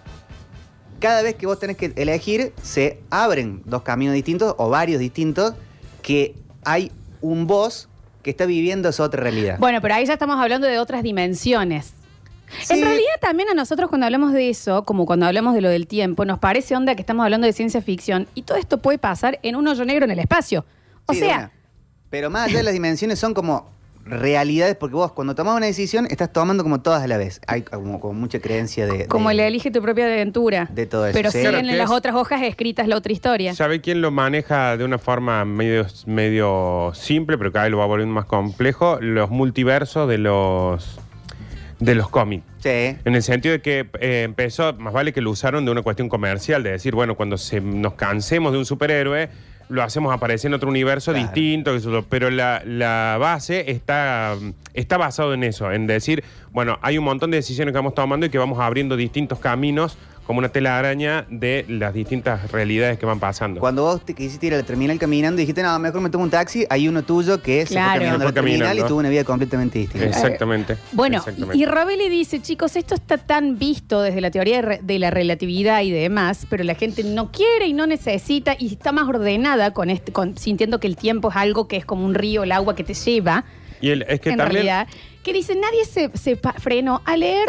[0.99, 5.55] Cada vez que vos tenés que elegir, se abren dos caminos distintos o varios distintos
[6.03, 7.89] que hay un vos
[8.23, 9.57] que está viviendo esa otra realidad.
[9.59, 11.95] Bueno, pero ahí ya estamos hablando de otras dimensiones.
[12.63, 12.75] Sí.
[12.75, 15.87] En realidad también a nosotros cuando hablamos de eso, como cuando hablamos de lo del
[15.87, 19.39] tiempo, nos parece onda que estamos hablando de ciencia ficción y todo esto puede pasar
[19.43, 20.65] en un hoyo negro en el espacio.
[21.07, 21.53] O Sí, sea.
[22.11, 23.71] Pero más allá de las dimensiones son como
[24.05, 27.41] realidades, porque vos cuando tomás una decisión estás tomando como todas a la vez.
[27.47, 29.07] Hay como, como mucha creencia de...
[29.07, 30.69] como de- el elige tu propia aventura.
[30.73, 31.39] De todo eso, Pero sí.
[31.39, 33.55] siguen Claro que en las es- otras hojas escritas la otra historia.
[33.55, 37.87] ¿Sabe quién lo maneja de una forma medio, medio simple, pero cada vez lo va
[37.87, 38.99] volviendo más complejo?
[39.01, 40.99] Los multiversos de los,
[41.79, 42.45] de los cómics.
[42.61, 42.69] Sí.
[43.05, 46.09] En el sentido de que eh, empezó, más vale que lo usaron de una cuestión
[46.09, 49.31] comercial, de decir, bueno, cuando se, nos cansemos de un superhéroe,
[49.71, 51.27] lo hacemos aparecer en otro universo Claro.
[51.27, 51.73] distinto,
[52.09, 54.35] pero la, la base está,
[54.75, 58.27] está basado en eso, en decir, bueno, hay un montón de decisiones que vamos tomando
[58.27, 59.97] y que vamos abriendo distintos caminos
[60.31, 63.59] como una tela araña de las distintas realidades que van pasando.
[63.59, 66.23] Cuando vos te quisiste ir a la terminal caminando y dijiste, no, mejor me tomo
[66.23, 67.89] un taxi, hay uno tuyo que se Claro.
[67.89, 68.87] fue caminando a la Fue terminal caminando.
[68.87, 70.07] y tuvo una vida completamente distinta.
[70.07, 70.77] Exactamente.
[70.93, 71.59] Bueno, exactamente.
[71.59, 75.11] y Robelli dice, chicos, esto está tan visto desde la teoría de, re- de la
[75.11, 79.73] relatividad y demás, pero la gente no quiere y no necesita y está más ordenada
[79.73, 82.53] con este, con, sintiendo que el tiempo es algo que es como un río, el
[82.53, 83.45] agua que te lleva,
[83.81, 84.65] Y el- es que en también...
[84.65, 84.87] realidad,
[85.25, 87.49] que dice, nadie se, se pa- frenó a leer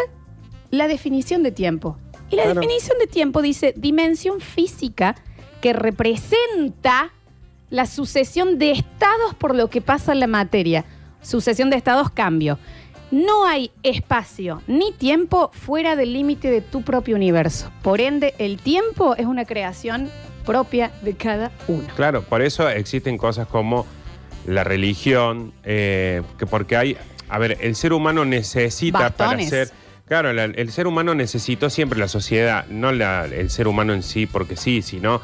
[0.70, 1.96] la definición de tiempo.
[2.32, 2.60] Y la Claro.
[2.60, 5.14] definición de tiempo dice dimensión física
[5.60, 7.12] que representa
[7.70, 10.84] la sucesión de estados por lo que pasa en la materia.
[11.22, 12.58] Sucesión de estados, cambio.
[13.10, 17.70] No hay espacio ni tiempo fuera del límite de tu propio universo.
[17.82, 20.10] Por ende, el tiempo es una creación
[20.46, 21.86] propia de cada uno.
[21.94, 23.86] Claro, por eso existen cosas como
[24.46, 26.96] la religión, eh, que porque hay,
[27.28, 29.50] a ver, el ser humano necesita Bastones.
[29.50, 29.70] para ser,
[30.06, 34.02] claro, la- el ser humano necesitó siempre la sociedad, no la- el ser humano en
[34.02, 35.20] sí porque sí, sino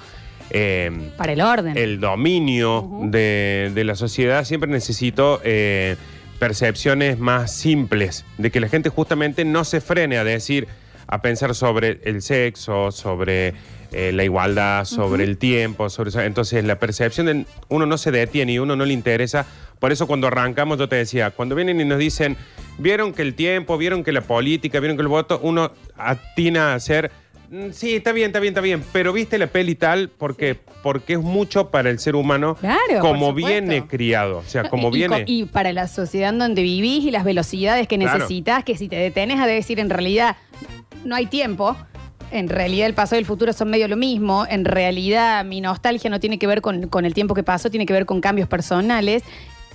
[0.50, 1.76] eh, Para el orden.
[1.76, 3.10] el dominio Ujú.
[3.10, 5.96] de, de la sociedad siempre necesitó eh,
[6.38, 10.66] percepciones más simples, de que la gente justamente no se frene a decir,
[11.06, 13.54] a pensar sobre el sexo, sobre
[13.92, 16.20] eh, la igualdad, sobre el tiempo, sobre eso.
[16.20, 19.46] Entonces la percepción de uno no se detiene y uno no le interesa.
[19.80, 22.36] Por eso cuando arrancamos yo te decía, cuando vienen y nos dicen,
[22.78, 26.74] vieron que el tiempo, vieron que la política, vieron que el voto, uno atina a
[26.76, 27.10] hacer,
[27.50, 31.14] "Mm, sí, está bien, está bien, está bien, pero viste la peli tal porque, porque
[31.14, 33.48] es mucho para el ser humano Claro, como por supuesto.
[33.48, 34.38] viene criado.
[34.38, 35.16] O sea, como Y- y viene...
[35.16, 38.18] co- Y, para la sociedad en donde vivís y las velocidades que Claro.
[38.18, 40.36] necesitas, que si te detenes a decir en realidad
[41.04, 41.76] no hay tiempo,
[42.30, 46.10] en realidad el pasado y el futuro son medio lo mismo, en realidad mi nostalgia
[46.10, 48.48] no tiene que ver con, con el tiempo que pasó, tiene que ver con cambios
[48.48, 49.22] personales.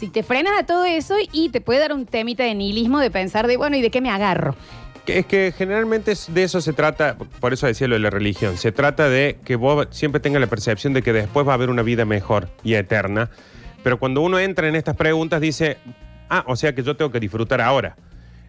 [0.04, 3.10] Si te frenas a todo eso y te puede dar un temita de nihilismo de
[3.10, 4.54] pensar de, bueno, ¿y de qué me agarro?
[5.06, 8.10] Que- Es que generalmente es- de eso se trata, por eso decía lo de la
[8.10, 11.56] religión, se trata de que vos siempre tengas la percepción de que después va a
[11.56, 13.30] haber una vida mejor y eterna,
[13.82, 15.78] pero cuando uno entra en estas preguntas dice,
[16.30, 17.96] ah, o sea que yo tengo que disfrutar ahora.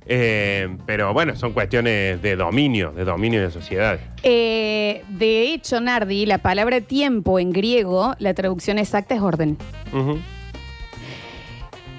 [0.06, 3.98] Eh, pero bueno, son cuestiones de dominio, de dominio de sociedad.
[4.24, 9.56] Eh, de hecho, Nardi, la palabra tiempo en griego, la traducción exacta es orden.
[9.92, 10.18] Ujú.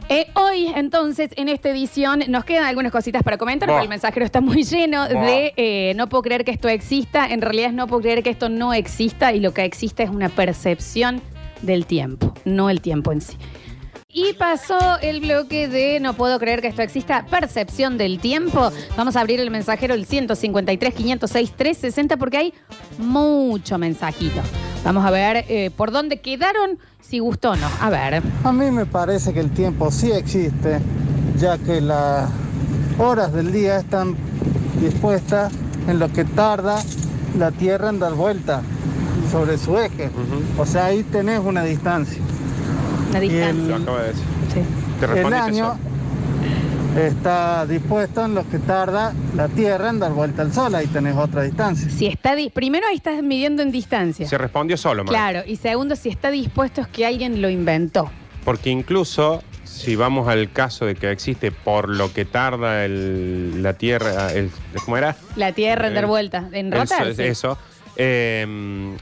[0.07, 3.77] Eh, hoy, entonces, en esta edición, nos quedan algunas cositas para comentar, Buah.
[3.77, 5.25] porque el mensajero está muy lleno Buah.
[5.25, 7.27] de eh, no puedo creer que esto exista.
[7.27, 10.29] En realidad no puedo creer que esto no exista y lo que existe es una
[10.29, 11.21] percepción
[11.63, 13.35] del tiempo, no el tiempo en sí.
[14.07, 18.71] Y pasó el bloque de no puedo creer que esto exista, percepción del tiempo.
[18.95, 22.53] Vamos a abrir el mensajero el 153 506 360 porque hay
[22.97, 24.41] mucho mensajito.
[24.85, 27.67] Vamos a ver eh, por dónde quedaron, si gustó o no.
[27.81, 28.21] A ver.
[28.43, 30.79] A mí me parece que el tiempo sí existe,
[31.37, 32.29] ya que las
[32.99, 34.15] horas del día están
[34.79, 35.51] dispuestas
[35.87, 36.77] en lo que tarda
[37.37, 38.61] la Tierra en dar vuelta
[39.31, 40.09] sobre su eje.
[40.57, 42.21] O sea, ahí tenés una distancia.
[43.09, 43.75] Una Y el- Lo distancia.
[43.77, 44.23] acabo de decir.
[44.53, 44.59] Sí.
[44.99, 45.77] Te El año.
[46.95, 50.73] Está dispuesto en lo que tarda la Tierra en dar vuelta al Sol.
[50.75, 51.89] Ahí tenés otra distancia.
[51.89, 54.27] Si está di- primero ahí estás midiendo en distancia.
[54.27, 55.11] Se respondió solo, Mar.
[55.13, 58.09] Claro, y segundo, si está dispuesto es que alguien lo inventó.
[58.43, 63.73] Porque incluso si vamos al caso de que existe por lo que tarda el- la
[63.73, 64.49] Tierra, el,
[64.85, 65.15] ¿cómo era?
[65.35, 67.27] La Tierra en dar El- vuelta, en Eso, rotarse.
[67.27, 67.57] eso.
[67.97, 68.41] Eh,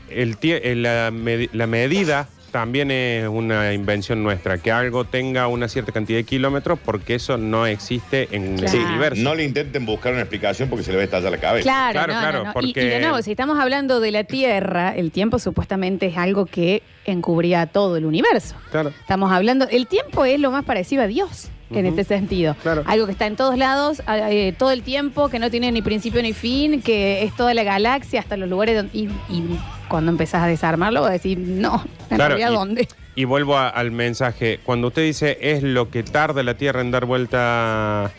[0.10, 5.47] el tie- eh, la, medi- la medida también es una invención nuestra, que algo tenga
[5.47, 8.77] una cierta cantidad de kilómetros, porque eso no existe en Claro.
[8.77, 9.23] el universo.
[9.23, 11.63] No le intenten buscar una explicación porque se le va a estallar la cabeza.
[11.63, 12.49] Claro, Claro, no, claro, no, no.
[12.51, 16.17] Y- porque- Y, de nuevo, si estamos hablando de la Tierra, el tiempo supuestamente es
[16.17, 18.55] algo que encubría todo el universo.
[18.71, 18.89] Claro.
[18.89, 22.55] Estamos hablando, el tiempo es lo más parecido a Dios en este sentido.
[22.62, 22.83] Claro.
[22.86, 26.21] Algo que está en todos lados, eh, todo el tiempo, que no tiene ni principio
[26.21, 28.97] ni fin, que es toda la galaxia, hasta los lugares donde...
[28.97, 29.59] Y, y
[29.89, 32.88] cuando empezás a desarmarlo, vas a decir, no, en Claro, realidad, y- ¿dónde?
[33.15, 34.59] Y vuelvo a- al mensaje.
[34.63, 38.12] Cuando usted dice es lo que tarda la Tierra en dar vuelta.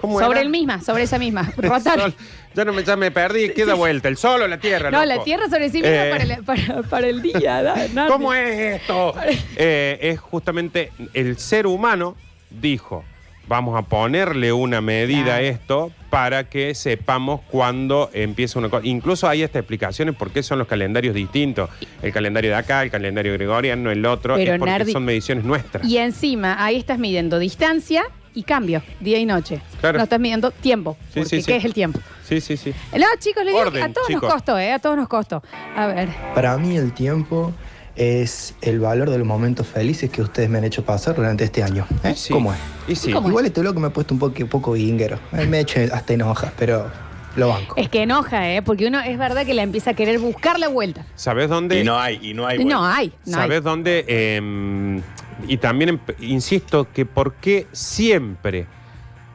[0.00, 0.40] ¿Cómo Sobre era?
[0.42, 1.50] el misma, sobre esa misma.
[1.56, 2.12] Rotar.
[2.54, 3.48] Ya no me, ya me perdí.
[3.50, 4.08] ¿Qué da vuelta?
[4.08, 4.90] ¿El sol o la Tierra?
[4.90, 5.16] No, loco?
[5.18, 7.74] la Tierra sobre sí misma Eh, para, la- para- para el día.
[8.08, 9.14] ¿Cómo es esto?
[9.56, 12.14] Eh, es justamente el ser humano
[12.50, 13.04] dijo,
[13.46, 15.38] vamos a ponerle una medida Claro.
[15.38, 18.86] a esto para que sepamos cuándo empieza una cosa.
[18.86, 21.70] Incluso hay hasta explicaciones por qué son los calendarios distintos.
[22.02, 25.44] El calendario de acá, el calendario gregoriano, el otro, Pero, es porque Nardi- son mediciones
[25.44, 25.86] nuestras.
[25.86, 29.60] Y encima, ahí estás midiendo distancia y cambio, día y noche.
[29.80, 29.98] Claro.
[29.98, 30.96] No estás midiendo tiempo.
[31.12, 31.46] Sí, porque sí, sí.
[31.46, 31.98] ¿Qué es el tiempo?
[32.24, 32.72] Sí, sí, sí.
[32.92, 34.22] No, chicos, les digo que a todos chicos.
[34.24, 34.72] nos costó, ¿eh?
[34.72, 35.42] A todos nos costó.
[35.74, 36.08] A ver.
[36.34, 37.52] Para mí el tiempo
[37.98, 41.62] es el valor de los momentos felices que ustedes me han hecho pasar durante este
[41.62, 41.86] año.
[42.04, 42.14] ¿eh?
[42.16, 42.32] Sí.
[42.32, 42.58] ¿Cómo es?
[42.86, 43.12] Y sí.
[43.12, 43.28] ¿Cómo?
[43.28, 45.18] Igual este bloque me ha puesto un poco, poco guinguero.
[45.32, 46.86] Me ha hecho hasta enoja, pero
[47.36, 47.74] lo banco.
[47.76, 48.62] Es que enoja, ¿eh?
[48.62, 51.04] Porque uno es verdad que la empieza a querer buscar la vuelta.
[51.16, 51.80] ¿Sabes dónde?
[51.80, 52.58] Y no hay, y no hay.
[52.58, 52.96] No vuelta.
[52.96, 53.12] hay.
[53.26, 53.62] No ¿Sabes hay.
[53.64, 54.04] dónde?
[54.08, 55.02] Eh,
[55.46, 58.66] y también emp- insisto que por qué siempre,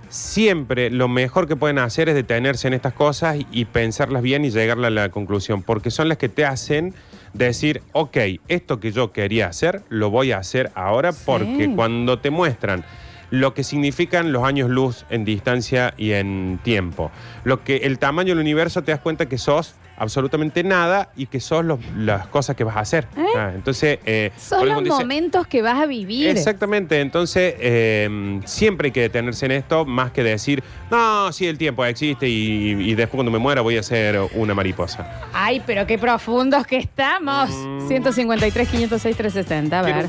[0.10, 4.52] siempre lo mejor que pueden hacer es detenerse en estas cosas y pensarlas bien y
[4.52, 6.93] llegar a la conclusión, porque son las que te hacen
[7.33, 8.17] decir, ok,
[8.47, 12.85] esto que yo quería hacer, lo voy a hacer ahora, porque cuando te muestran
[13.29, 17.09] lo que significan los años luz en distancia y en tiempo,
[17.43, 21.39] lo que el tamaño del universo te das cuenta que sos absolutamente nada y que
[21.39, 23.08] sos los- las cosas que vas a hacer.
[23.36, 26.27] Ah, entonces, eh, Son eso los dice- momentos que vas a vivir.
[26.29, 31.58] Exactamente, entonces eh, siempre hay que detenerse en esto, más que decir, no, sí, el
[31.58, 35.21] tiempo existe y, y después cuando me muera voy a ser una mariposa.
[35.34, 37.49] Ay, pero qué profundos que estamos.
[37.49, 37.88] Mm.
[37.88, 39.79] 153, 506, 360.
[39.79, 40.08] A ver.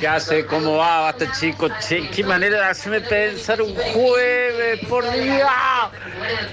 [0.00, 1.68] Ya sé cómo va, basta chico.
[1.80, 5.48] Che, qué manera de hacerme pensar un jueves, por Dios.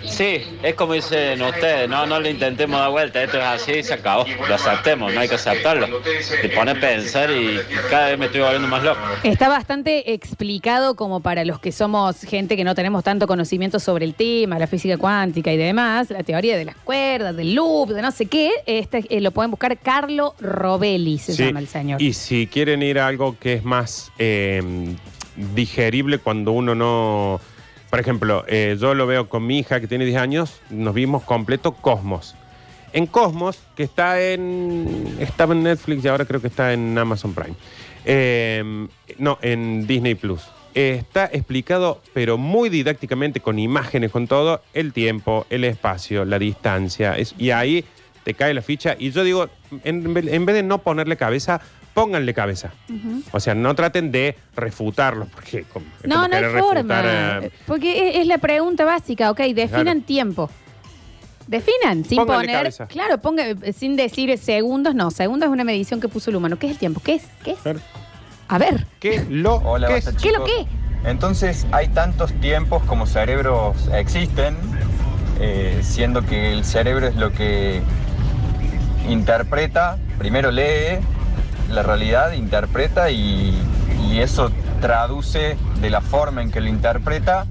[0.05, 2.31] Sí, es como dicen ustedes, no, no le
[2.67, 4.25] intentemos dar vuelta, esto es así y se acabó.
[4.47, 5.87] Lo aceptemos, no hay que aceptarlo.
[6.41, 8.99] Te pone a pensar y cada vez me estoy volviendo más loco.
[9.23, 14.05] Está bastante explicado como para los que somos gente que no tenemos tanto conocimiento sobre
[14.05, 18.01] el tema, la física cuántica y demás, la teoría de las cuerdas, del loop, de
[18.01, 18.51] no sé qué.
[18.65, 22.01] Este eh, lo pueden buscar Carlo Robelli, se Sí, llama el señor.
[22.01, 24.61] Y si quieren ir a algo que es más eh,
[25.55, 27.39] digerible cuando uno no...
[27.89, 31.23] Por ejemplo, eh, yo lo veo con mi hija que tiene 10 años, nos vimos
[31.23, 32.35] completo Cosmos.
[32.93, 35.17] En Cosmos, que está en.
[35.19, 37.55] Estaba en Netflix y ahora creo que está en Amazon Prime.
[38.05, 38.87] Eh,
[39.19, 40.41] no, en Disney Plus.
[40.73, 47.17] Está explicado, pero muy didácticamente, con imágenes, con todo, el tiempo, el espacio, la distancia.
[47.17, 47.83] es- y ahí
[48.23, 48.95] te cae la ficha.
[48.97, 49.49] Y yo digo,
[49.83, 51.59] en, en vez de no ponerle cabeza,
[51.93, 52.71] pónganle cabeza.
[53.31, 57.41] O sea, no traten de refutarlo, porque como, no, como no hay forma.
[57.65, 60.01] Porque es, es la pregunta básica, ok, definan Claro.
[60.01, 60.49] tiempo.
[61.47, 62.55] Definan, sin Pónganle poner.
[62.57, 62.87] cabeza.
[62.87, 65.11] Claro, ponga, eh, sin decir segundos, no.
[65.11, 66.57] Segundos es una medición que puso el humano.
[66.59, 67.01] ¿Qué es el tiempo?
[67.03, 67.23] ¿Qué es?
[67.43, 67.59] ¿Qué es?
[67.59, 67.79] claro.
[68.49, 70.17] A ver, ¿Qué lo Hola, qué basta, es?
[70.17, 70.67] ¿qué es lo chicos.
[71.03, 71.09] que?
[71.09, 74.55] Entonces hay tantos tiempos como cerebros existen,
[75.39, 77.81] eh, siendo que el cerebro es lo que
[79.09, 80.99] interpreta, primero lee
[81.69, 83.57] la realidad, interpreta y,
[84.09, 87.45] y eso traduce de la forma en que lo interpreta,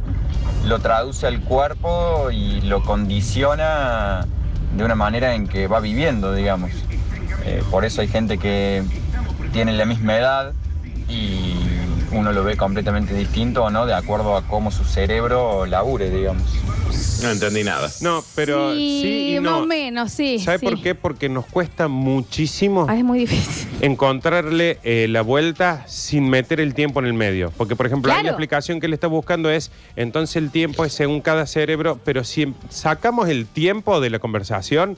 [0.66, 4.26] lo traduce al cuerpo y lo condiciona
[4.76, 6.72] de una manera en que va viviendo, digamos.
[7.44, 8.82] Eh, por eso hay gente que
[9.52, 10.52] tiene la misma edad
[11.08, 11.54] y
[12.12, 16.42] uno lo ve completamente distinto o no, de acuerdo a cómo su cerebro labure, digamos.
[17.22, 17.90] No entendí nada.
[18.02, 19.58] No, pero sí, y más no.
[19.60, 20.38] o menos, sí.
[20.38, 20.64] ¿Sabe sí.
[20.66, 20.94] por qué?
[20.94, 23.68] Porque nos cuesta muchísimo Ah, es muy difícil.
[23.80, 27.52] encontrarle eh, la vuelta sin meter el tiempo en el medio.
[27.56, 28.34] Porque, por ejemplo, ahí la Claro.
[28.34, 32.54] explicación que él está buscando es, entonces el tiempo es según cada cerebro, pero si
[32.68, 34.96] sacamos el tiempo de la conversación,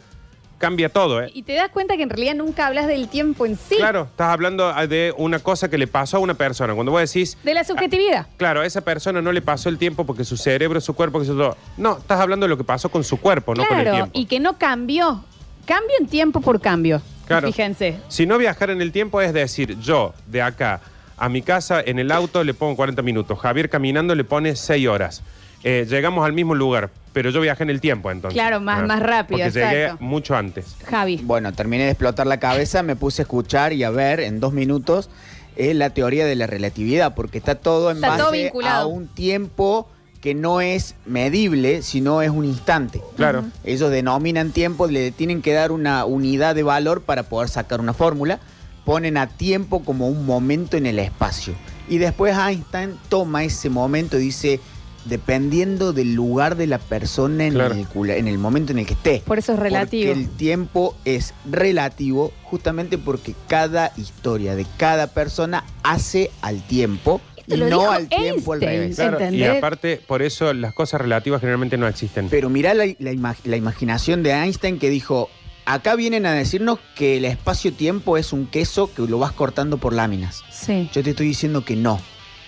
[0.58, 1.30] cambia todo, ¿eh?
[1.32, 3.76] Y te das cuenta que en realidad nunca hablas del tiempo en sí.
[3.76, 6.74] Claro, estás hablando ah, de una cosa que le pasó a una persona.
[6.74, 8.26] Cuando vos decís, De la subjetividad.
[8.36, 11.24] claro, a esa persona no le pasó el tiempo porque su cerebro, su cuerpo, que
[11.24, 11.56] eso todo.
[11.76, 14.18] No, estás hablando de lo que pasó con su cuerpo, no con el claro, tiempo.
[14.18, 15.24] y que no cambió.
[15.64, 17.02] Cambio en tiempo por cambio.
[17.26, 17.46] Claro.
[17.46, 17.98] Fíjense.
[18.08, 20.80] Si no viajar en el tiempo es decir, yo de acá
[21.18, 24.88] a mi casa en el auto le pongo 40 minutos, Javier caminando le pone 6
[24.88, 25.22] horas.
[25.64, 28.34] Eh, llegamos al mismo lugar, pero yo viajé en el tiempo entonces.
[28.34, 30.04] Claro, más- más rápido, Porque llegué exacto.
[30.04, 30.76] mucho antes.
[30.86, 31.20] Javi.
[31.22, 34.52] Bueno, terminé de explotar la cabeza, me puse a escuchar y a ver en dos
[34.52, 35.10] minutos
[35.56, 38.82] eh, la teoría de la relatividad, porque está todo en Está todo base vinculado.
[38.84, 39.88] a un tiempo
[40.20, 43.00] que no es medible, sino es un instante.
[43.16, 43.44] Claro.
[43.64, 47.92] Ellos denominan tiempo, le tienen que dar una unidad de valor para poder sacar una
[47.92, 48.40] fórmula.
[48.84, 51.54] Ponen a tiempo como un momento en el espacio.
[51.88, 54.60] Y después Einstein toma ese momento y dice,
[55.04, 57.74] dependiendo del lugar de la persona en, Claro.
[57.74, 59.22] el, cula- en el momento en el que esté.
[59.26, 60.12] Por eso es relativo.
[60.12, 67.20] Porque el tiempo es relativo justamente porque cada historia de cada persona hace al tiempo
[67.46, 68.96] y no al tiempo al revés.
[68.96, 72.28] Claro, y aparte, por eso las cosas relativas generalmente no existen.
[72.28, 75.30] Pero mirá la, la ima- la imaginación de Einstein que dijo,
[75.64, 79.94] acá vienen a decirnos que el espacio-tiempo es un queso que lo vas cortando por
[79.94, 80.42] láminas.
[80.52, 80.90] Sí.
[80.92, 82.00] Yo te estoy diciendo que no,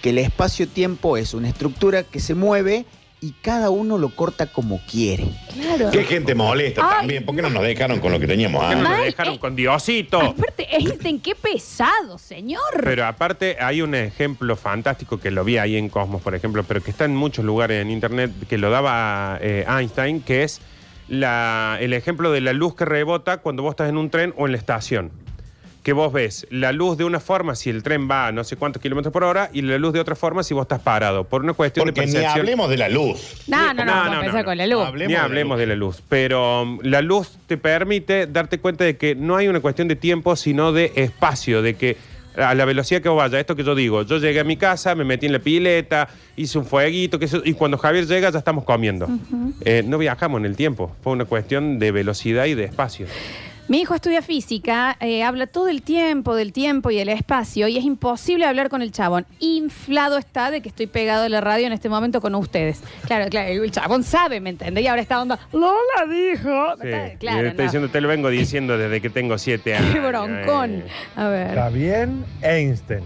[0.03, 2.85] que el espacio-tiempo es una estructura que se mueve
[3.23, 5.27] y cada uno lo corta como quiere.
[5.53, 5.91] Claro.
[5.91, 7.27] Qué gente molesta Ay, también.
[7.27, 8.91] ¿Por qué no nos dejaron con lo que teníamos ¿Por qué no antes?
[8.93, 9.39] lo Mal, dejaron eh.
[9.39, 10.21] con Diosito?
[10.23, 12.63] Aparte, Einstein, qué pesado, señor.
[12.83, 16.83] Pero aparte hay un ejemplo fantástico que lo vi ahí en Cosmos, por ejemplo, pero
[16.83, 20.63] que está en muchos lugares en internet, que lo daba eh, Einstein, que es
[21.09, 24.47] la- el ejemplo de la luz que rebota cuando vos estás en un tren o
[24.47, 25.11] en la estación.
[25.83, 28.57] Que vos ves la luz de una forma si el tren va a no sé
[28.57, 31.25] cuántos kilómetros por hora y la luz de otra forma si vos estás parado.
[31.25, 32.39] Por una cuestión Porque de ni percepción.
[32.41, 33.43] hablemos de la luz.
[33.49, 34.85] no, no, no, No, no, con la luz.
[34.95, 35.61] Ni de la hablemos luz.
[35.61, 39.49] de la luz, pero um, la luz te permite darte cuenta de que no hay
[39.49, 41.97] una cuestión de tiempo, sino de espacio, de que
[42.37, 44.95] a la velocidad que vos vayas, esto que yo digo, yo llegué a mi casa,
[44.95, 48.39] me metí en la pileta, hice un fueguito, que eso- y cuando Javier llega ya
[48.39, 49.09] estamos comiendo.
[49.65, 53.07] Eh, no viajamos en el tiempo, fue una cuestión de velocidad y de espacio.
[53.71, 57.79] Mi hijo estudia física, eh, habla todo el tiempo del tiempo y el espacio y
[57.79, 59.27] es imposible hablar con el chabón.
[59.39, 62.81] Inflado está de que estoy pegado a la radio en este momento con ustedes.
[63.07, 64.83] Claro, claro, el chabón sabe, ¿me entendés?
[64.83, 65.73] Y ahora está onda, Lola
[66.11, 66.75] dijo.
[66.83, 67.71] Sí, Está- y claro, le estoy no.
[67.71, 69.93] diciendo, te lo vengo diciendo desde que tengo siete años.
[69.95, 70.75] Qué broncón.
[70.81, 71.55] Eh, A ver.
[71.55, 72.09] Javier
[72.43, 73.05] Einstein.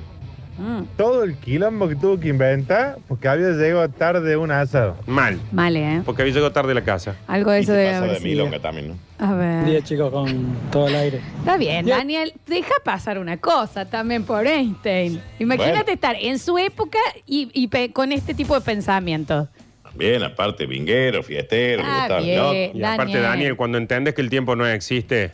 [0.59, 4.97] Mm, Todo el quilombo que tuvo que inventar porque había llegado tarde un asado.
[5.07, 6.03] Mal, Vale, ¿eh?
[6.05, 7.17] porque había llegado tarde a la casa.
[7.27, 8.31] Algo de Y eso te debe pasa haber de sido.
[8.45, 8.95] milonga también, ¿no?
[9.19, 9.83] A ver.
[9.83, 11.21] chicos, con todo el aire.
[11.39, 15.21] Está bien, Daniel, deja pasar una cosa también por Einstein.
[15.39, 15.93] Imagínate Bueno.
[15.93, 19.49] estar en su época y, y pe- con este tipo de pensamientos.
[19.97, 22.39] Bien, aparte, vinguero, fiestero, le Ah, gustaba el bien.
[22.39, 22.55] loco.
[22.79, 23.23] Y aparte, Daniel.
[23.23, 25.33] Daniel, cuando entiendes que el tiempo no existe,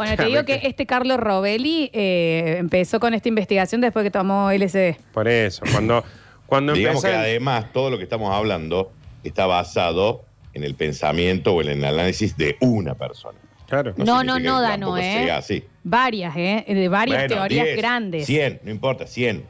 [0.00, 4.50] Bueno, te digo que este Carlos Robelli eh, empezó con esta investigación después que tomó
[4.50, 4.96] LSD.
[5.12, 6.02] por eso, cuando,
[6.46, 8.92] cuando Digamos que además todo lo que estamos hablando
[9.24, 13.38] está basado en el pensamiento o en el análisis de una persona.
[13.68, 13.92] Claro.
[13.98, 15.24] No, no, significa no, que Dano, tampoco ¿eh?
[15.24, 15.64] sea así.
[15.84, 16.64] Varias, ¿eh?
[16.66, 18.26] De varias Bueno, teorías 10, grandes.
[18.26, 19.44] 100, no importa, 100.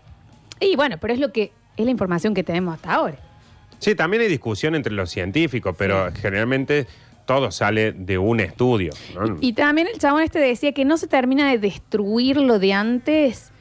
[0.59, 3.17] Y bueno, pero es lo que es la información que tenemos hasta ahora.
[3.79, 6.89] Sí, también hay discusión entre los científicos, pero generalmente
[7.35, 8.91] todo sale de un estudio.
[9.15, 9.37] ¿no?
[9.41, 13.53] Y también el chabón este decía que no se termina de destruir lo de antes,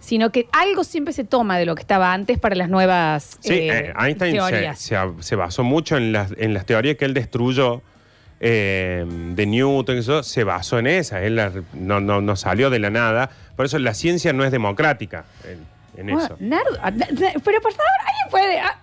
[0.00, 3.54] sino que algo siempre se toma de lo que estaba antes para las nuevas Sí,
[3.54, 4.78] eh, eh, Einstein se, teorías.
[4.78, 7.80] se- se basó mucho en las, en las teorías que él destruyó
[8.40, 11.22] eh, de Newton, eso se basó en esas.
[11.22, 11.40] Él
[11.72, 13.30] no, no, no salió de la nada.
[13.56, 15.24] Por eso la ciencia no es democrática
[15.96, 16.36] en, en Ah, eso.
[16.40, 18.60] Nardo, ah, pero por favor, alguien puede.
[18.60, 18.78] ah.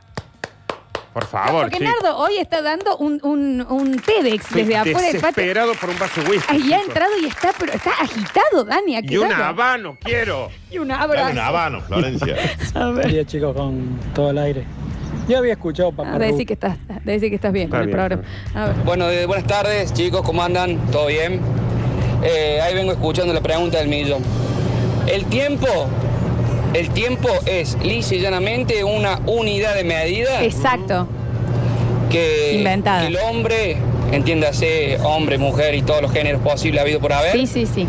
[1.14, 1.84] Por favor, Porque.
[1.84, 5.44] Nardo hoy está dando un, un, un TEDx Estoy desde afuera del patio.
[5.44, 6.56] desesperado por un vaso de whisky.
[6.56, 8.96] Ahí ha entrado y está, pero está agitado, Dani.
[8.96, 9.44] ¿a Y un dale?
[9.44, 10.50] habano quiero.
[10.70, 11.32] Y un Dale abrazo.
[11.32, 12.36] un habano, Florencia.
[12.76, 14.64] A Buen ver, día, chicos, con todo el aire.
[15.28, 17.82] Yo había escuchado a Papá decir que estás, de decir que estás bien Está con
[17.82, 18.24] el bien, programa.
[18.56, 18.76] A ver.
[18.86, 20.78] Bueno, eh, buenas tardes, chicos, ¿cómo andan?
[20.92, 21.42] ¿Todo bien?
[22.24, 24.24] Eh, ahí vengo escuchando la pregunta del millón.
[25.08, 25.68] El tiempo,
[26.74, 31.08] el tiempo es lisa y llanamente una unidad de medida Exacto.
[32.10, 33.02] que, Inventada.
[33.02, 33.78] que el hombre,
[34.12, 37.88] entiéndase, hombre, mujer y todos los géneros posibles habido por haber, Sí, sí, sí.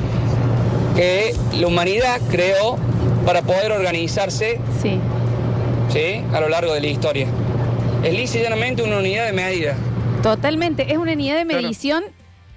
[0.96, 2.76] que la humanidad creó
[3.24, 4.98] para poder organizarse Sí.
[5.92, 6.22] ¿sí?
[6.32, 7.26] a lo largo de la historia.
[8.02, 9.74] Es lisa y llanamente una unidad de medida.
[10.22, 10.90] Totalmente.
[10.92, 11.60] Es una unidad de Claro.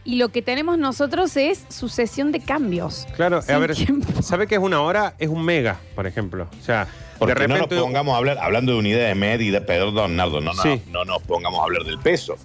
[0.05, 3.05] Y lo que tenemos nosotros es sucesión de cambios.
[3.15, 4.21] Claro, Sin a ver, tiempo.
[4.21, 5.15] ¿sabe qué es una hora?
[5.19, 6.47] Es un mega, por ejemplo.
[6.59, 6.87] O sea,
[7.19, 7.81] Porque de no nos repente.
[7.81, 10.81] pongamos a hablar, hablando de unidad de medida, perdón, Nardo, no, no, Sí.
[10.91, 12.37] no nos pongamos a hablar del peso.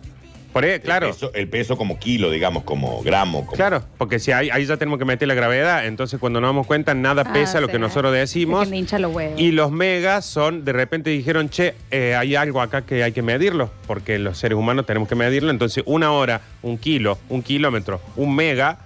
[0.53, 1.07] Por ahí, claro.
[1.09, 3.41] El peso, el peso como kilo, digamos, como gramo.
[3.47, 6.49] Como, Claro, porque si ahí, ahí ya tenemos que meter la gravedad, entonces cuando nos
[6.49, 8.69] damos cuenta nada Ah, pesa lo que nosotros decimos.
[8.69, 9.41] Los huevos.
[9.41, 13.23] Y los megas son, de repente dijeron, che, eh, hay algo acá que hay que
[13.23, 15.51] medirlo, porque los seres humanos tenemos que medirlo.
[15.51, 18.79] Entonces, una hora, un kilo, un kilómetro, un mega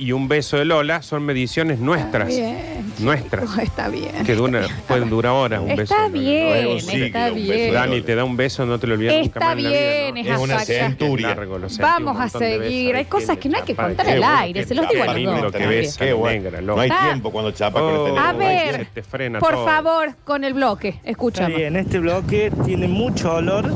[0.00, 2.28] y un beso de Lola son mediciones nuestras.
[2.28, 2.80] Bien.
[2.98, 3.58] Nuestras.
[3.62, 4.24] Está bien.
[4.26, 5.82] Que dura, pueden durar horas un beso.
[5.94, 6.20] Está de Lola.
[6.20, 6.76] bien,
[7.06, 7.58] está un beso bien.
[7.58, 9.68] de Dani te da un beso, no te lo olvidas nunca Está más en la
[9.70, 10.20] vida, bien, ¿no?
[10.20, 11.28] es Es una centuria.
[11.28, 12.72] Largo, lo sentí Vamos un a montón de veces.
[12.72, 12.96] seguir.
[12.96, 14.60] Hay cosas que no hay que contar qué al bueno aire.
[14.60, 15.52] que Se los digo a los lindo dos.
[15.52, 15.80] que también.
[15.82, 16.42] besa, Qué bueno.
[16.42, 16.82] negra, no loca.
[16.82, 17.00] hay Ah.
[17.04, 19.64] tiempo cuando chapa con Oh, este A ver, se te frena por todo.
[19.66, 21.00] favor, con el bloque.
[21.04, 21.54] Escúchame.
[21.56, 23.72] Bien, este bloque tiene mucho olor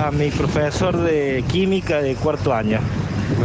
[0.00, 2.80] a mi profesor de química de cuarto año.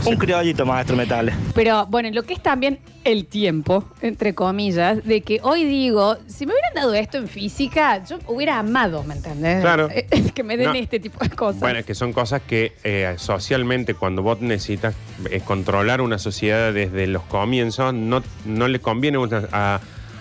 [0.05, 1.33] Un criollito, maestro Metales.
[1.55, 6.45] Pero bueno, lo que es también el tiempo, entre comillas, de que hoy digo, si
[6.45, 9.61] me hubieran dado esto en física, yo hubiera amado, ¿me entendés?
[9.61, 9.87] Claro.
[10.33, 10.73] Que me den No.
[10.73, 11.61] este tipo de cosas.
[11.61, 14.93] Bueno, es que son cosas que eh, socialmente cuando vos necesitas
[15.29, 19.79] eh, controlar una sociedad desde los comienzos, no, no le conviene una- a,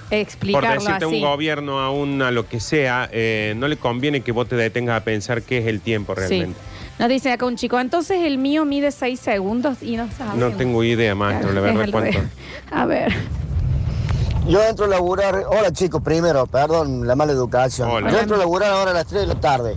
[0.09, 1.17] por Explicarlo decirte a así.
[1.17, 4.57] un gobierno, a, un, a lo que sea, eh, no le conviene que vos te
[4.57, 6.59] detengas a pensar qué es el tiempo realmente.
[6.61, 6.69] Sí.
[6.99, 10.39] Nos dice acá un chico, entonces el mío mide 6 segundos y no sabe.
[10.39, 12.19] No tengo idea, maestro, la verdad, cuánto.
[12.71, 13.13] A ver.
[14.47, 17.91] Yo entro a laburar, hola chicos, primero, perdón, la mala educación.
[17.91, 18.11] Hola.
[18.11, 19.77] Yo entro a laburar ahora a las 3 de la tarde.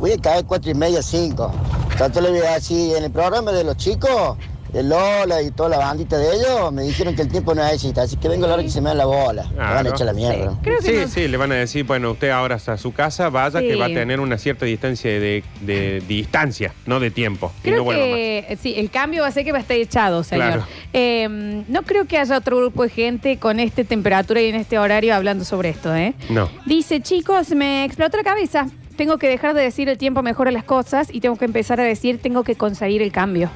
[0.00, 1.52] Voy a caer cuatro y media, 5.
[1.98, 4.36] Tanto le voy a decir, en el programa de los chicos,
[4.74, 8.00] de Lola y toda la bandita de ellos, me dijeron que el tiempo no existe,
[8.00, 9.46] así que vengo a la hora que se me da la bola.
[9.52, 10.58] Me van a echar la mierda.
[10.62, 12.92] Creo que sí, no- sí, le van a decir, bueno, usted ahora está a su
[12.92, 13.68] casa, vaya Sí.
[13.68, 17.52] que va a tener una cierta distancia de, de distancia, no de tiempo.
[17.60, 18.14] Y Creo no vuelva más.
[18.16, 20.46] que eh, sí, el cambio va a ser que va a estar echado, señor.
[20.48, 20.66] Claro.
[20.92, 24.78] Eh, no creo que haya otro grupo de gente con esta temperatura y en este
[24.78, 26.14] horario hablando sobre esto, ¿eh?
[26.30, 26.50] No.
[26.66, 28.66] Dice, chicos, me explotó la cabeza.
[28.96, 31.84] Tengo que dejar de decir el tiempo mejora las cosas y tengo que empezar a
[31.84, 33.50] decir tengo que conseguir el cambio.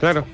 [0.00, 0.24] Claro.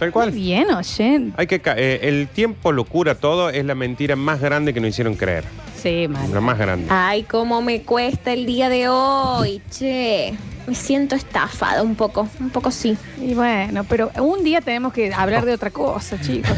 [0.00, 0.30] Tal Muy cual.
[0.32, 1.30] bien, oye.
[1.36, 4.80] Hay que ca- eh, el tiempo lo cura todo, es la mentira más grande que
[4.80, 5.44] nos hicieron creer.
[5.80, 6.32] Sí, mal.
[6.32, 6.86] La más grande.
[6.88, 10.32] Ay, cómo me cuesta el día de hoy, che.
[10.66, 12.96] Me siento estafada un poco, un poco sí.
[13.20, 16.50] Y bueno, pero un día tenemos que hablar de otra cosa, chicos.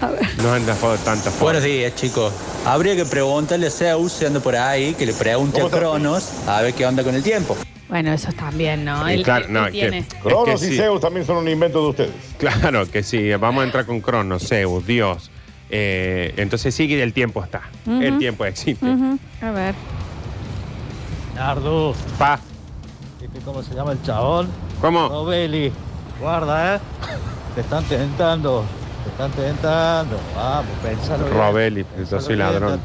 [0.00, 0.22] A ver.
[0.38, 2.32] Nos han dejado tantas Buenos días, chicos.
[2.64, 6.62] Habría que preguntarle a Zeus, si anda por ahí, que le pregunte a Cronos a
[6.62, 7.54] ver qué onda con el tiempo.
[7.88, 9.02] Bueno, eso también, ¿no?
[9.24, 9.98] Claro, no, es que- tiene.
[9.98, 10.76] es que Cronos y sí.
[10.76, 12.12] Zeus también son un invento de ustedes.
[12.38, 15.30] Claro que sí, vamos a entrar con Cronos, Zeus, Dios.
[15.70, 17.62] Eh, entonces sí que el tiempo está.
[17.86, 18.86] El tiempo existe.
[19.42, 19.74] A ver.
[21.34, 22.40] Nardo, Pa,
[23.20, 24.48] ¿viste cómo se llama el chabón?
[24.80, 25.08] ¿cómo?
[25.08, 25.72] Robeli.
[26.20, 26.80] Guarda, ¿eh?
[27.54, 28.64] Te están tentando.
[29.04, 30.18] Te están tentando.
[30.34, 31.36] Vamos, pensalo bien.
[31.36, 32.80] Robeli, yo soy ladrón.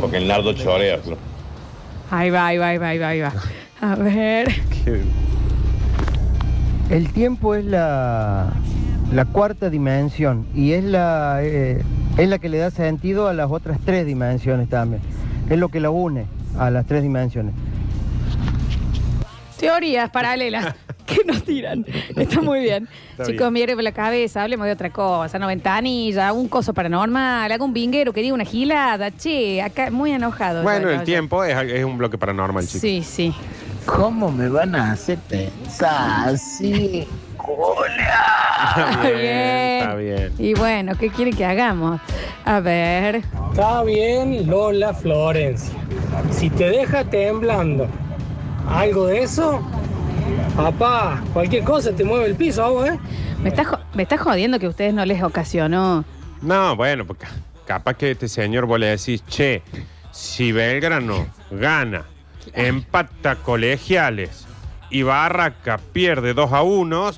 [0.00, 0.98] Porque el Nardo chorea.
[1.06, 1.16] ¿no?
[2.10, 3.32] Ahí va, ahí va, ahí va, ahí va, ahí va.
[3.80, 4.48] A ver.
[4.84, 5.02] Qué-
[6.90, 8.52] El tiempo es la,
[9.12, 11.82] la cuarta dimensión y es la, eh,
[12.18, 15.00] es la que le da sentido a las otras tres dimensiones también.
[15.48, 16.26] Es lo que la une
[16.58, 17.54] a las tres dimensiones.
[19.58, 20.74] Teorías paralelas
[21.06, 21.84] que nos tiran.
[22.16, 22.88] Está muy bien.
[23.12, 23.52] Está Chicos, bien.
[23.52, 25.38] miren por la cabeza, hablemos de otra cosa.
[25.38, 29.10] No ventanilla, un coso paranormal, un vinguero que diga una gilada.
[29.10, 30.62] Che, acá muy enojado.
[30.62, 32.80] Bueno, yo, el yo, tiempo es, es un bloque paranormal, chicos.
[32.80, 33.34] Sí, sí.
[33.86, 37.06] ¿Cómo me van a hacer pensar así?
[37.38, 40.32] Está bien, está bien.
[40.38, 42.00] Y bueno, ¿qué quiere que hagamos?
[42.44, 43.22] A ver.
[43.50, 45.74] Está bien, Lola Florencia.
[46.30, 47.88] Si te deja temblando
[48.68, 49.60] algo de eso,
[50.56, 52.98] papá, cualquier cosa te mueve el piso, vos, ¿eh?
[53.42, 56.04] Me está, jo- me está jodiendo que a ustedes no les ocasionó.
[56.42, 57.26] No, bueno, porque
[57.66, 59.62] capaz que este señor vos le decís, che,
[60.12, 62.04] si Belgrano gana,
[62.54, 64.46] empata colegiales
[64.90, 67.10] y Barraca pierde 2 a 1,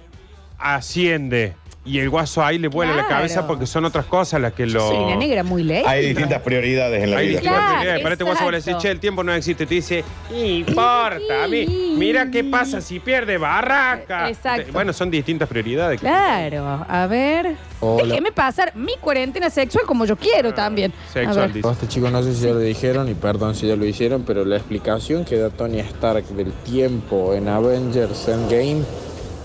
[0.59, 1.57] asciende.
[1.85, 3.17] Y el guaso ahí le vuela la Claro.
[3.17, 4.81] cabeza porque son otras cosas las que lo.
[4.87, 5.91] soy una negra muy lenta.
[5.91, 7.41] Hay distintas prioridades en la Hay vida.
[7.41, 8.03] distintas Claro, prioridades.
[8.03, 8.83] Para este guaso vos le decís, exacto.
[8.83, 9.67] che, el tiempo no existe.
[9.67, 11.67] Te dice, importa a mí.
[11.99, 14.29] Mira qué pasa si pierde Barraca.
[14.29, 14.73] Exacto.
[14.73, 15.99] Bueno, son distintas prioridades.
[16.01, 17.57] Claro, a ver.
[17.81, 18.05] Hola.
[18.07, 20.93] Déjeme pasar mi cuarentena sexual como yo quiero también.
[21.17, 21.51] A ver.
[21.57, 24.45] Este chico no sé si ya lo dijeron y perdón si ya lo hicieron, pero
[24.45, 28.83] la explicación que da Tony Stark del tiempo en Avengers Endgame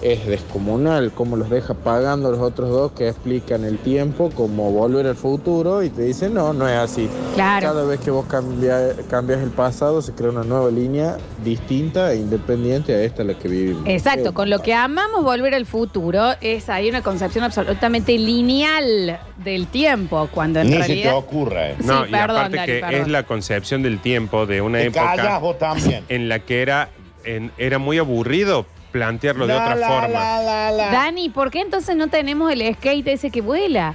[0.01, 4.71] es descomunal, como los deja pagando a los otros dos que explican el tiempo como
[4.71, 7.09] volver al futuro y te dicen no, no es así.
[7.35, 7.67] Claro.
[7.67, 12.17] Cada vez que vos cambia- cambias el pasado se crea una nueva línea distinta e
[12.17, 13.83] independiente a esta la que vivimos.
[13.87, 19.67] Exacto, con lo que amamos volver al futuro es hay una concepción absolutamente lineal del
[19.67, 21.15] tiempo, cuando en Ni se te realidad...
[21.17, 21.75] ocurra, ¿eh?
[21.83, 23.01] No, Sí, y perdón, aparte Dani, que perdón.
[23.01, 26.03] es la concepción del tiempo de una Te época callas vos también.
[26.09, 26.89] en la que era,
[27.23, 28.65] en- era muy aburrido
[29.01, 30.07] plantearlo de La, otra la, forma.
[30.07, 30.91] la, la, la.
[30.91, 33.93] Dani, ¿por qué entonces no tenemos el skate ese que vuela?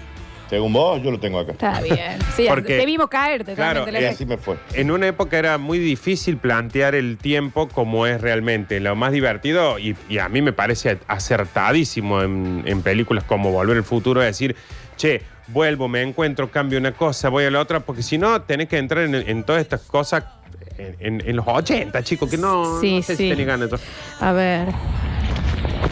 [0.48, 1.52] Según vos, yo lo tengo acá.
[1.52, 2.18] Está bien.
[2.36, 4.02] Sí, Porque- te vimos caerte Claro, también.
[4.04, 4.56] Y así me fue.
[4.74, 8.78] En una época era muy difícil plantear el tiempo como es realmente.
[8.78, 13.78] Lo más divertido, y, y a mí me parece acertadísimo en, en películas como Volver
[13.78, 14.54] al Futuro, decir,
[14.96, 18.68] che, vuelvo, me encuentro, cambio una cosa, voy a la otra, porque si no, tenés
[18.68, 20.24] que entrar en, en todas estas cosas
[20.78, 23.24] en, en- en los 80, chicos, que no, Sí, no sé sí.
[23.24, 23.70] si tenés ganas.
[23.70, 23.78] de-
[24.20, 24.68] A ver.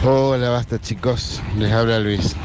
[0.03, 1.41] Hola, basta chicos.
[1.57, 2.35] Les habla Luis.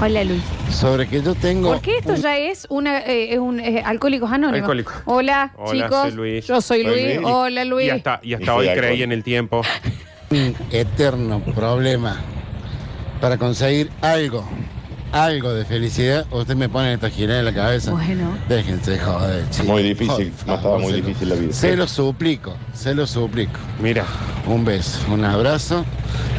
[0.00, 0.42] Hola, Luis.
[0.70, 1.68] Sobre que yo tengo.
[1.72, 4.60] ¿Por qué esto ya es una eh, es un eh, alcohólicos anónimos?
[4.62, 4.92] Alcohólico.
[5.06, 6.02] Hola, Hola, chicos.
[6.02, 6.46] soy Luis.
[6.46, 7.16] Yo soy Luis.
[7.16, 7.18] Luis.
[7.24, 7.86] Hola, Luis.
[7.86, 9.62] Y hasta, y hasta Y soy hoy creí en el tiempo.
[10.30, 12.16] un eterno problema
[13.20, 14.48] para conseguir algo,
[15.12, 16.26] algo de felicidad.
[16.30, 17.92] Usted me pone esta gira en la cabeza.
[17.92, 18.36] Bueno.
[18.48, 19.66] Déjense joder, chicos.
[19.66, 21.52] Muy difícil, no estaba muy se lo- difícil la vida.
[21.52, 23.58] Se lo suplico, se lo suplico.
[23.80, 24.04] Mira.
[24.46, 25.84] Un beso, un abrazo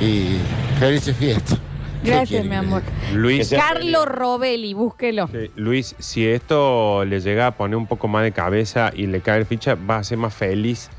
[0.02, 0.36] y
[0.78, 1.58] felices fiestas.
[2.04, 2.82] ¿Qué Gracias, mi amor.
[3.14, 5.30] Luis, Carlos Robelli, búsquelo.
[5.32, 9.22] Sí, Luis, si esto le llega a poner un poco más de cabeza y le
[9.22, 10.90] cae el ficha, va a ser más feliz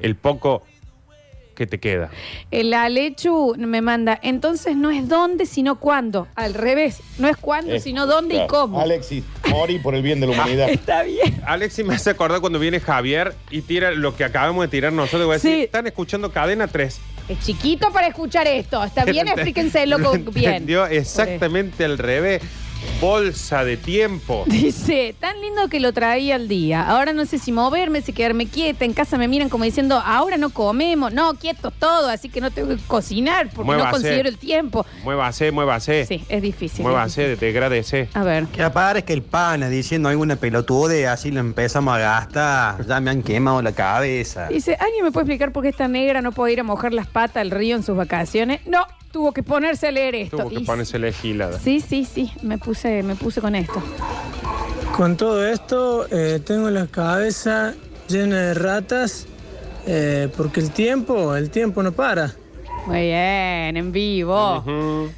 [0.00, 0.64] el poco
[1.54, 2.10] que te queda.
[2.50, 6.26] El Alechu me manda, entonces no es dónde, sino cuándo.
[6.34, 8.48] Al revés, no es cuándo, Eh, sino dónde y claro.
[8.50, 8.80] cómo.
[8.80, 10.68] Alexis, morí por el bien de la humanidad.
[10.70, 11.40] Está bien.
[11.46, 15.26] Alexis me hace acordar cuando viene Javier y tira lo que acabamos de tirar nosotros.
[15.26, 15.62] Voy a decir, Sí.
[15.62, 17.00] están escuchando cadena 3.
[17.28, 18.82] Es chiquito para escuchar esto.
[18.84, 20.50] Está bien, explíquenselo con- bien.
[20.50, 22.42] Entendió exactamente al revés.
[23.00, 24.44] Bolsa de tiempo.
[24.48, 26.86] Dice, tan lindo que lo traía al día.
[26.88, 28.84] Ahora no sé si moverme, si quedarme quieta.
[28.84, 31.12] En casa me miran como diciendo, ahora no comemos.
[31.12, 34.86] No, quietos todo, así que no tengo que cocinar porque no considero el tiempo.
[35.02, 36.06] Muévase, muévase.
[36.06, 36.82] Sí, es difícil.
[36.82, 38.08] Muévase, degradece.
[38.14, 38.46] A ver.
[38.46, 42.86] Que aparezca el pana diciendo alguna pelotude, así lo empezamos a gastar.
[42.86, 44.48] Ya me han quemado la cabeza.
[44.48, 47.06] Dice, ¿alguien me puede explicar por qué esta negra no puede ir a mojar las
[47.06, 48.66] patas al río en sus vacaciones?
[48.66, 50.38] No, tuvo que ponerse a leer esto.
[50.38, 51.60] Tuvo que Y- ponerse la gilada.
[51.60, 53.80] Sí, sí, sí, me puse, me puse con esto.
[54.96, 57.74] Con todo esto, eh, tengo la cabeza
[58.08, 59.26] llena de ratas
[59.86, 62.32] eh, porque el tiempo, el tiempo no para.
[62.86, 64.62] Muy bien, en vivo.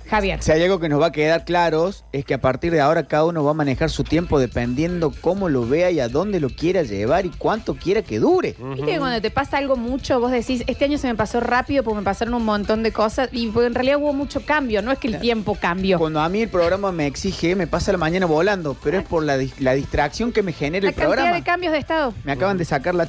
[0.08, 0.42] Javier.
[0.42, 3.06] Si hay algo que nos va a quedar claros es que a partir de ahora
[3.08, 6.48] cada uno va a manejar su tiempo dependiendo cómo lo vea y a dónde lo
[6.50, 8.54] quiera llevar y cuánto quiera que dure.
[8.58, 11.82] Viste que cuando te pasa algo mucho, vos decís, este año se me pasó rápido
[11.82, 14.92] porque me pasaron un montón de cosas y porque en realidad hubo mucho cambio, no
[14.92, 15.98] es que el tiempo cambió.
[15.98, 19.22] Cuando a mí el programa me exige, me pasa la mañana volando, pero es por
[19.24, 21.36] la, dis- la distracción que me genera La el cantidad programa.
[21.36, 22.14] de cambios de estado.
[22.24, 23.06] Me acaban de sacar la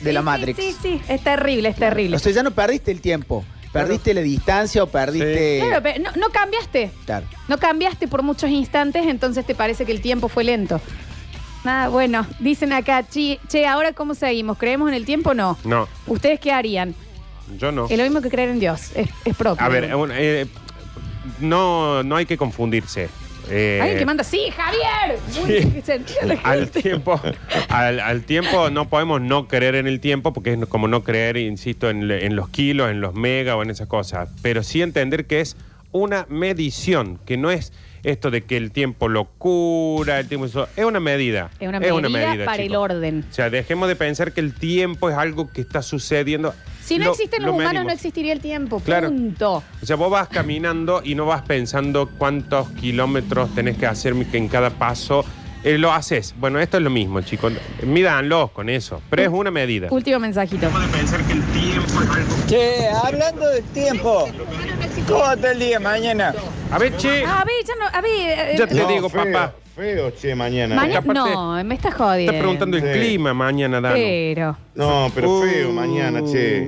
[0.00, 0.58] de la Matrix.
[0.58, 2.16] Sí, sí, es terrible, es terrible.
[2.16, 3.44] O sea, ya no perdiste el tiempo,
[3.74, 5.60] perdiste la distancia o perdiste...
[5.60, 6.90] Claro, pero no, no cambiaste.
[7.04, 7.26] Claro.
[7.48, 10.80] No cambiaste por muchos instantes, entonces te parece que el tiempo fue lento.
[11.64, 15.58] Nada, bueno, dicen acá, che, che, ahora cómo seguimos, ¿creemos en el tiempo o no?
[15.64, 16.94] No, ¿Ustedes qué harían?
[17.58, 17.86] yo no.
[17.88, 19.64] Es lo mismo que creer en Dios, es, es propio.
[19.64, 20.46] A ver, un- eh,
[21.40, 23.08] no, no hay que confundirse.
[23.50, 25.18] Eh, Alguien que manda, sí, Javier.
[25.84, 26.82] Se la al gente.
[26.82, 27.20] tiempo,
[27.68, 31.36] al, al tiempo no podemos no creer en el tiempo porque es como no creer,
[31.36, 34.28] insisto, en, le- en los kilos, en los megas o en esas cosas.
[34.42, 35.56] Pero sí entender que es
[35.92, 37.72] una medición, que no es
[38.04, 41.50] esto de que el tiempo lo cura, el tiempo eso, es una medida.
[41.58, 43.24] Es una medida, para el orden.
[43.30, 46.54] O sea, dejemos de pensar que el tiempo es algo que está sucediendo.
[46.82, 47.86] Si no Lo- existen lo los humanos, medimos.
[47.86, 48.78] no existiría el tiempo.
[48.80, 49.08] Claro.
[49.08, 49.62] Punto.
[49.82, 54.48] O sea, vos vas caminando y no vas pensando cuántos kilómetros tenés que hacer en
[54.48, 55.24] cada paso.
[55.64, 56.34] Eh, lo haces.
[56.38, 57.52] Bueno, esto es lo mismo, chicos.
[57.82, 59.00] Mídanlos con eso.
[59.08, 59.88] Pero es una medida.
[59.90, 60.68] Último mensajito.
[60.92, 62.34] pensar que el tiempo es algo.
[62.46, 64.28] Che, hablando del tiempo,
[65.08, 66.34] ¿cómo está el día mañana?
[66.70, 67.24] A ver, che.
[67.24, 68.10] A ver, ya no, a ver.
[68.50, 69.54] eh, Ya te eh, digo, papá.
[69.74, 70.74] feo, che, mañana.
[70.76, 72.32] Mañana aparte- no, me estás jodiendo.
[72.32, 72.98] Está preguntando el Sí.
[73.00, 73.94] clima mañana, Dano.
[73.94, 74.56] Pero.
[74.74, 76.66] No, pero feo Uh, mañana, che.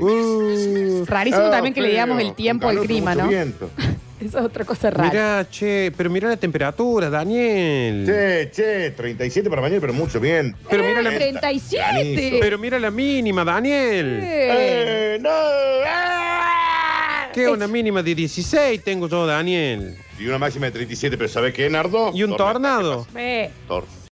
[1.06, 3.28] Rarísimo Ah, también que le feo, digamos el con tiempo al clima, ¿no?
[4.20, 5.10] Eso es otra cosa rara.
[5.10, 8.06] Mira, che, pero mira la temperatura, Daniel.
[8.06, 10.56] Che, che, 37 para mañana, pero mucho bien.
[10.70, 12.38] Pero mira la 37.
[12.40, 14.20] Pero mira la mínima, Daniel.
[14.22, 15.30] Eh, no.
[17.34, 17.48] ¿Qué?
[17.48, 19.94] Una mínima de 16 tengo yo, Daniel.
[20.18, 22.10] Y una máxima de 37, pero ¿sabes qué, Nardo?
[22.14, 23.06] ¿Y un tornado?
[23.12, 23.50] Ve.
[23.68, 23.84] Tor-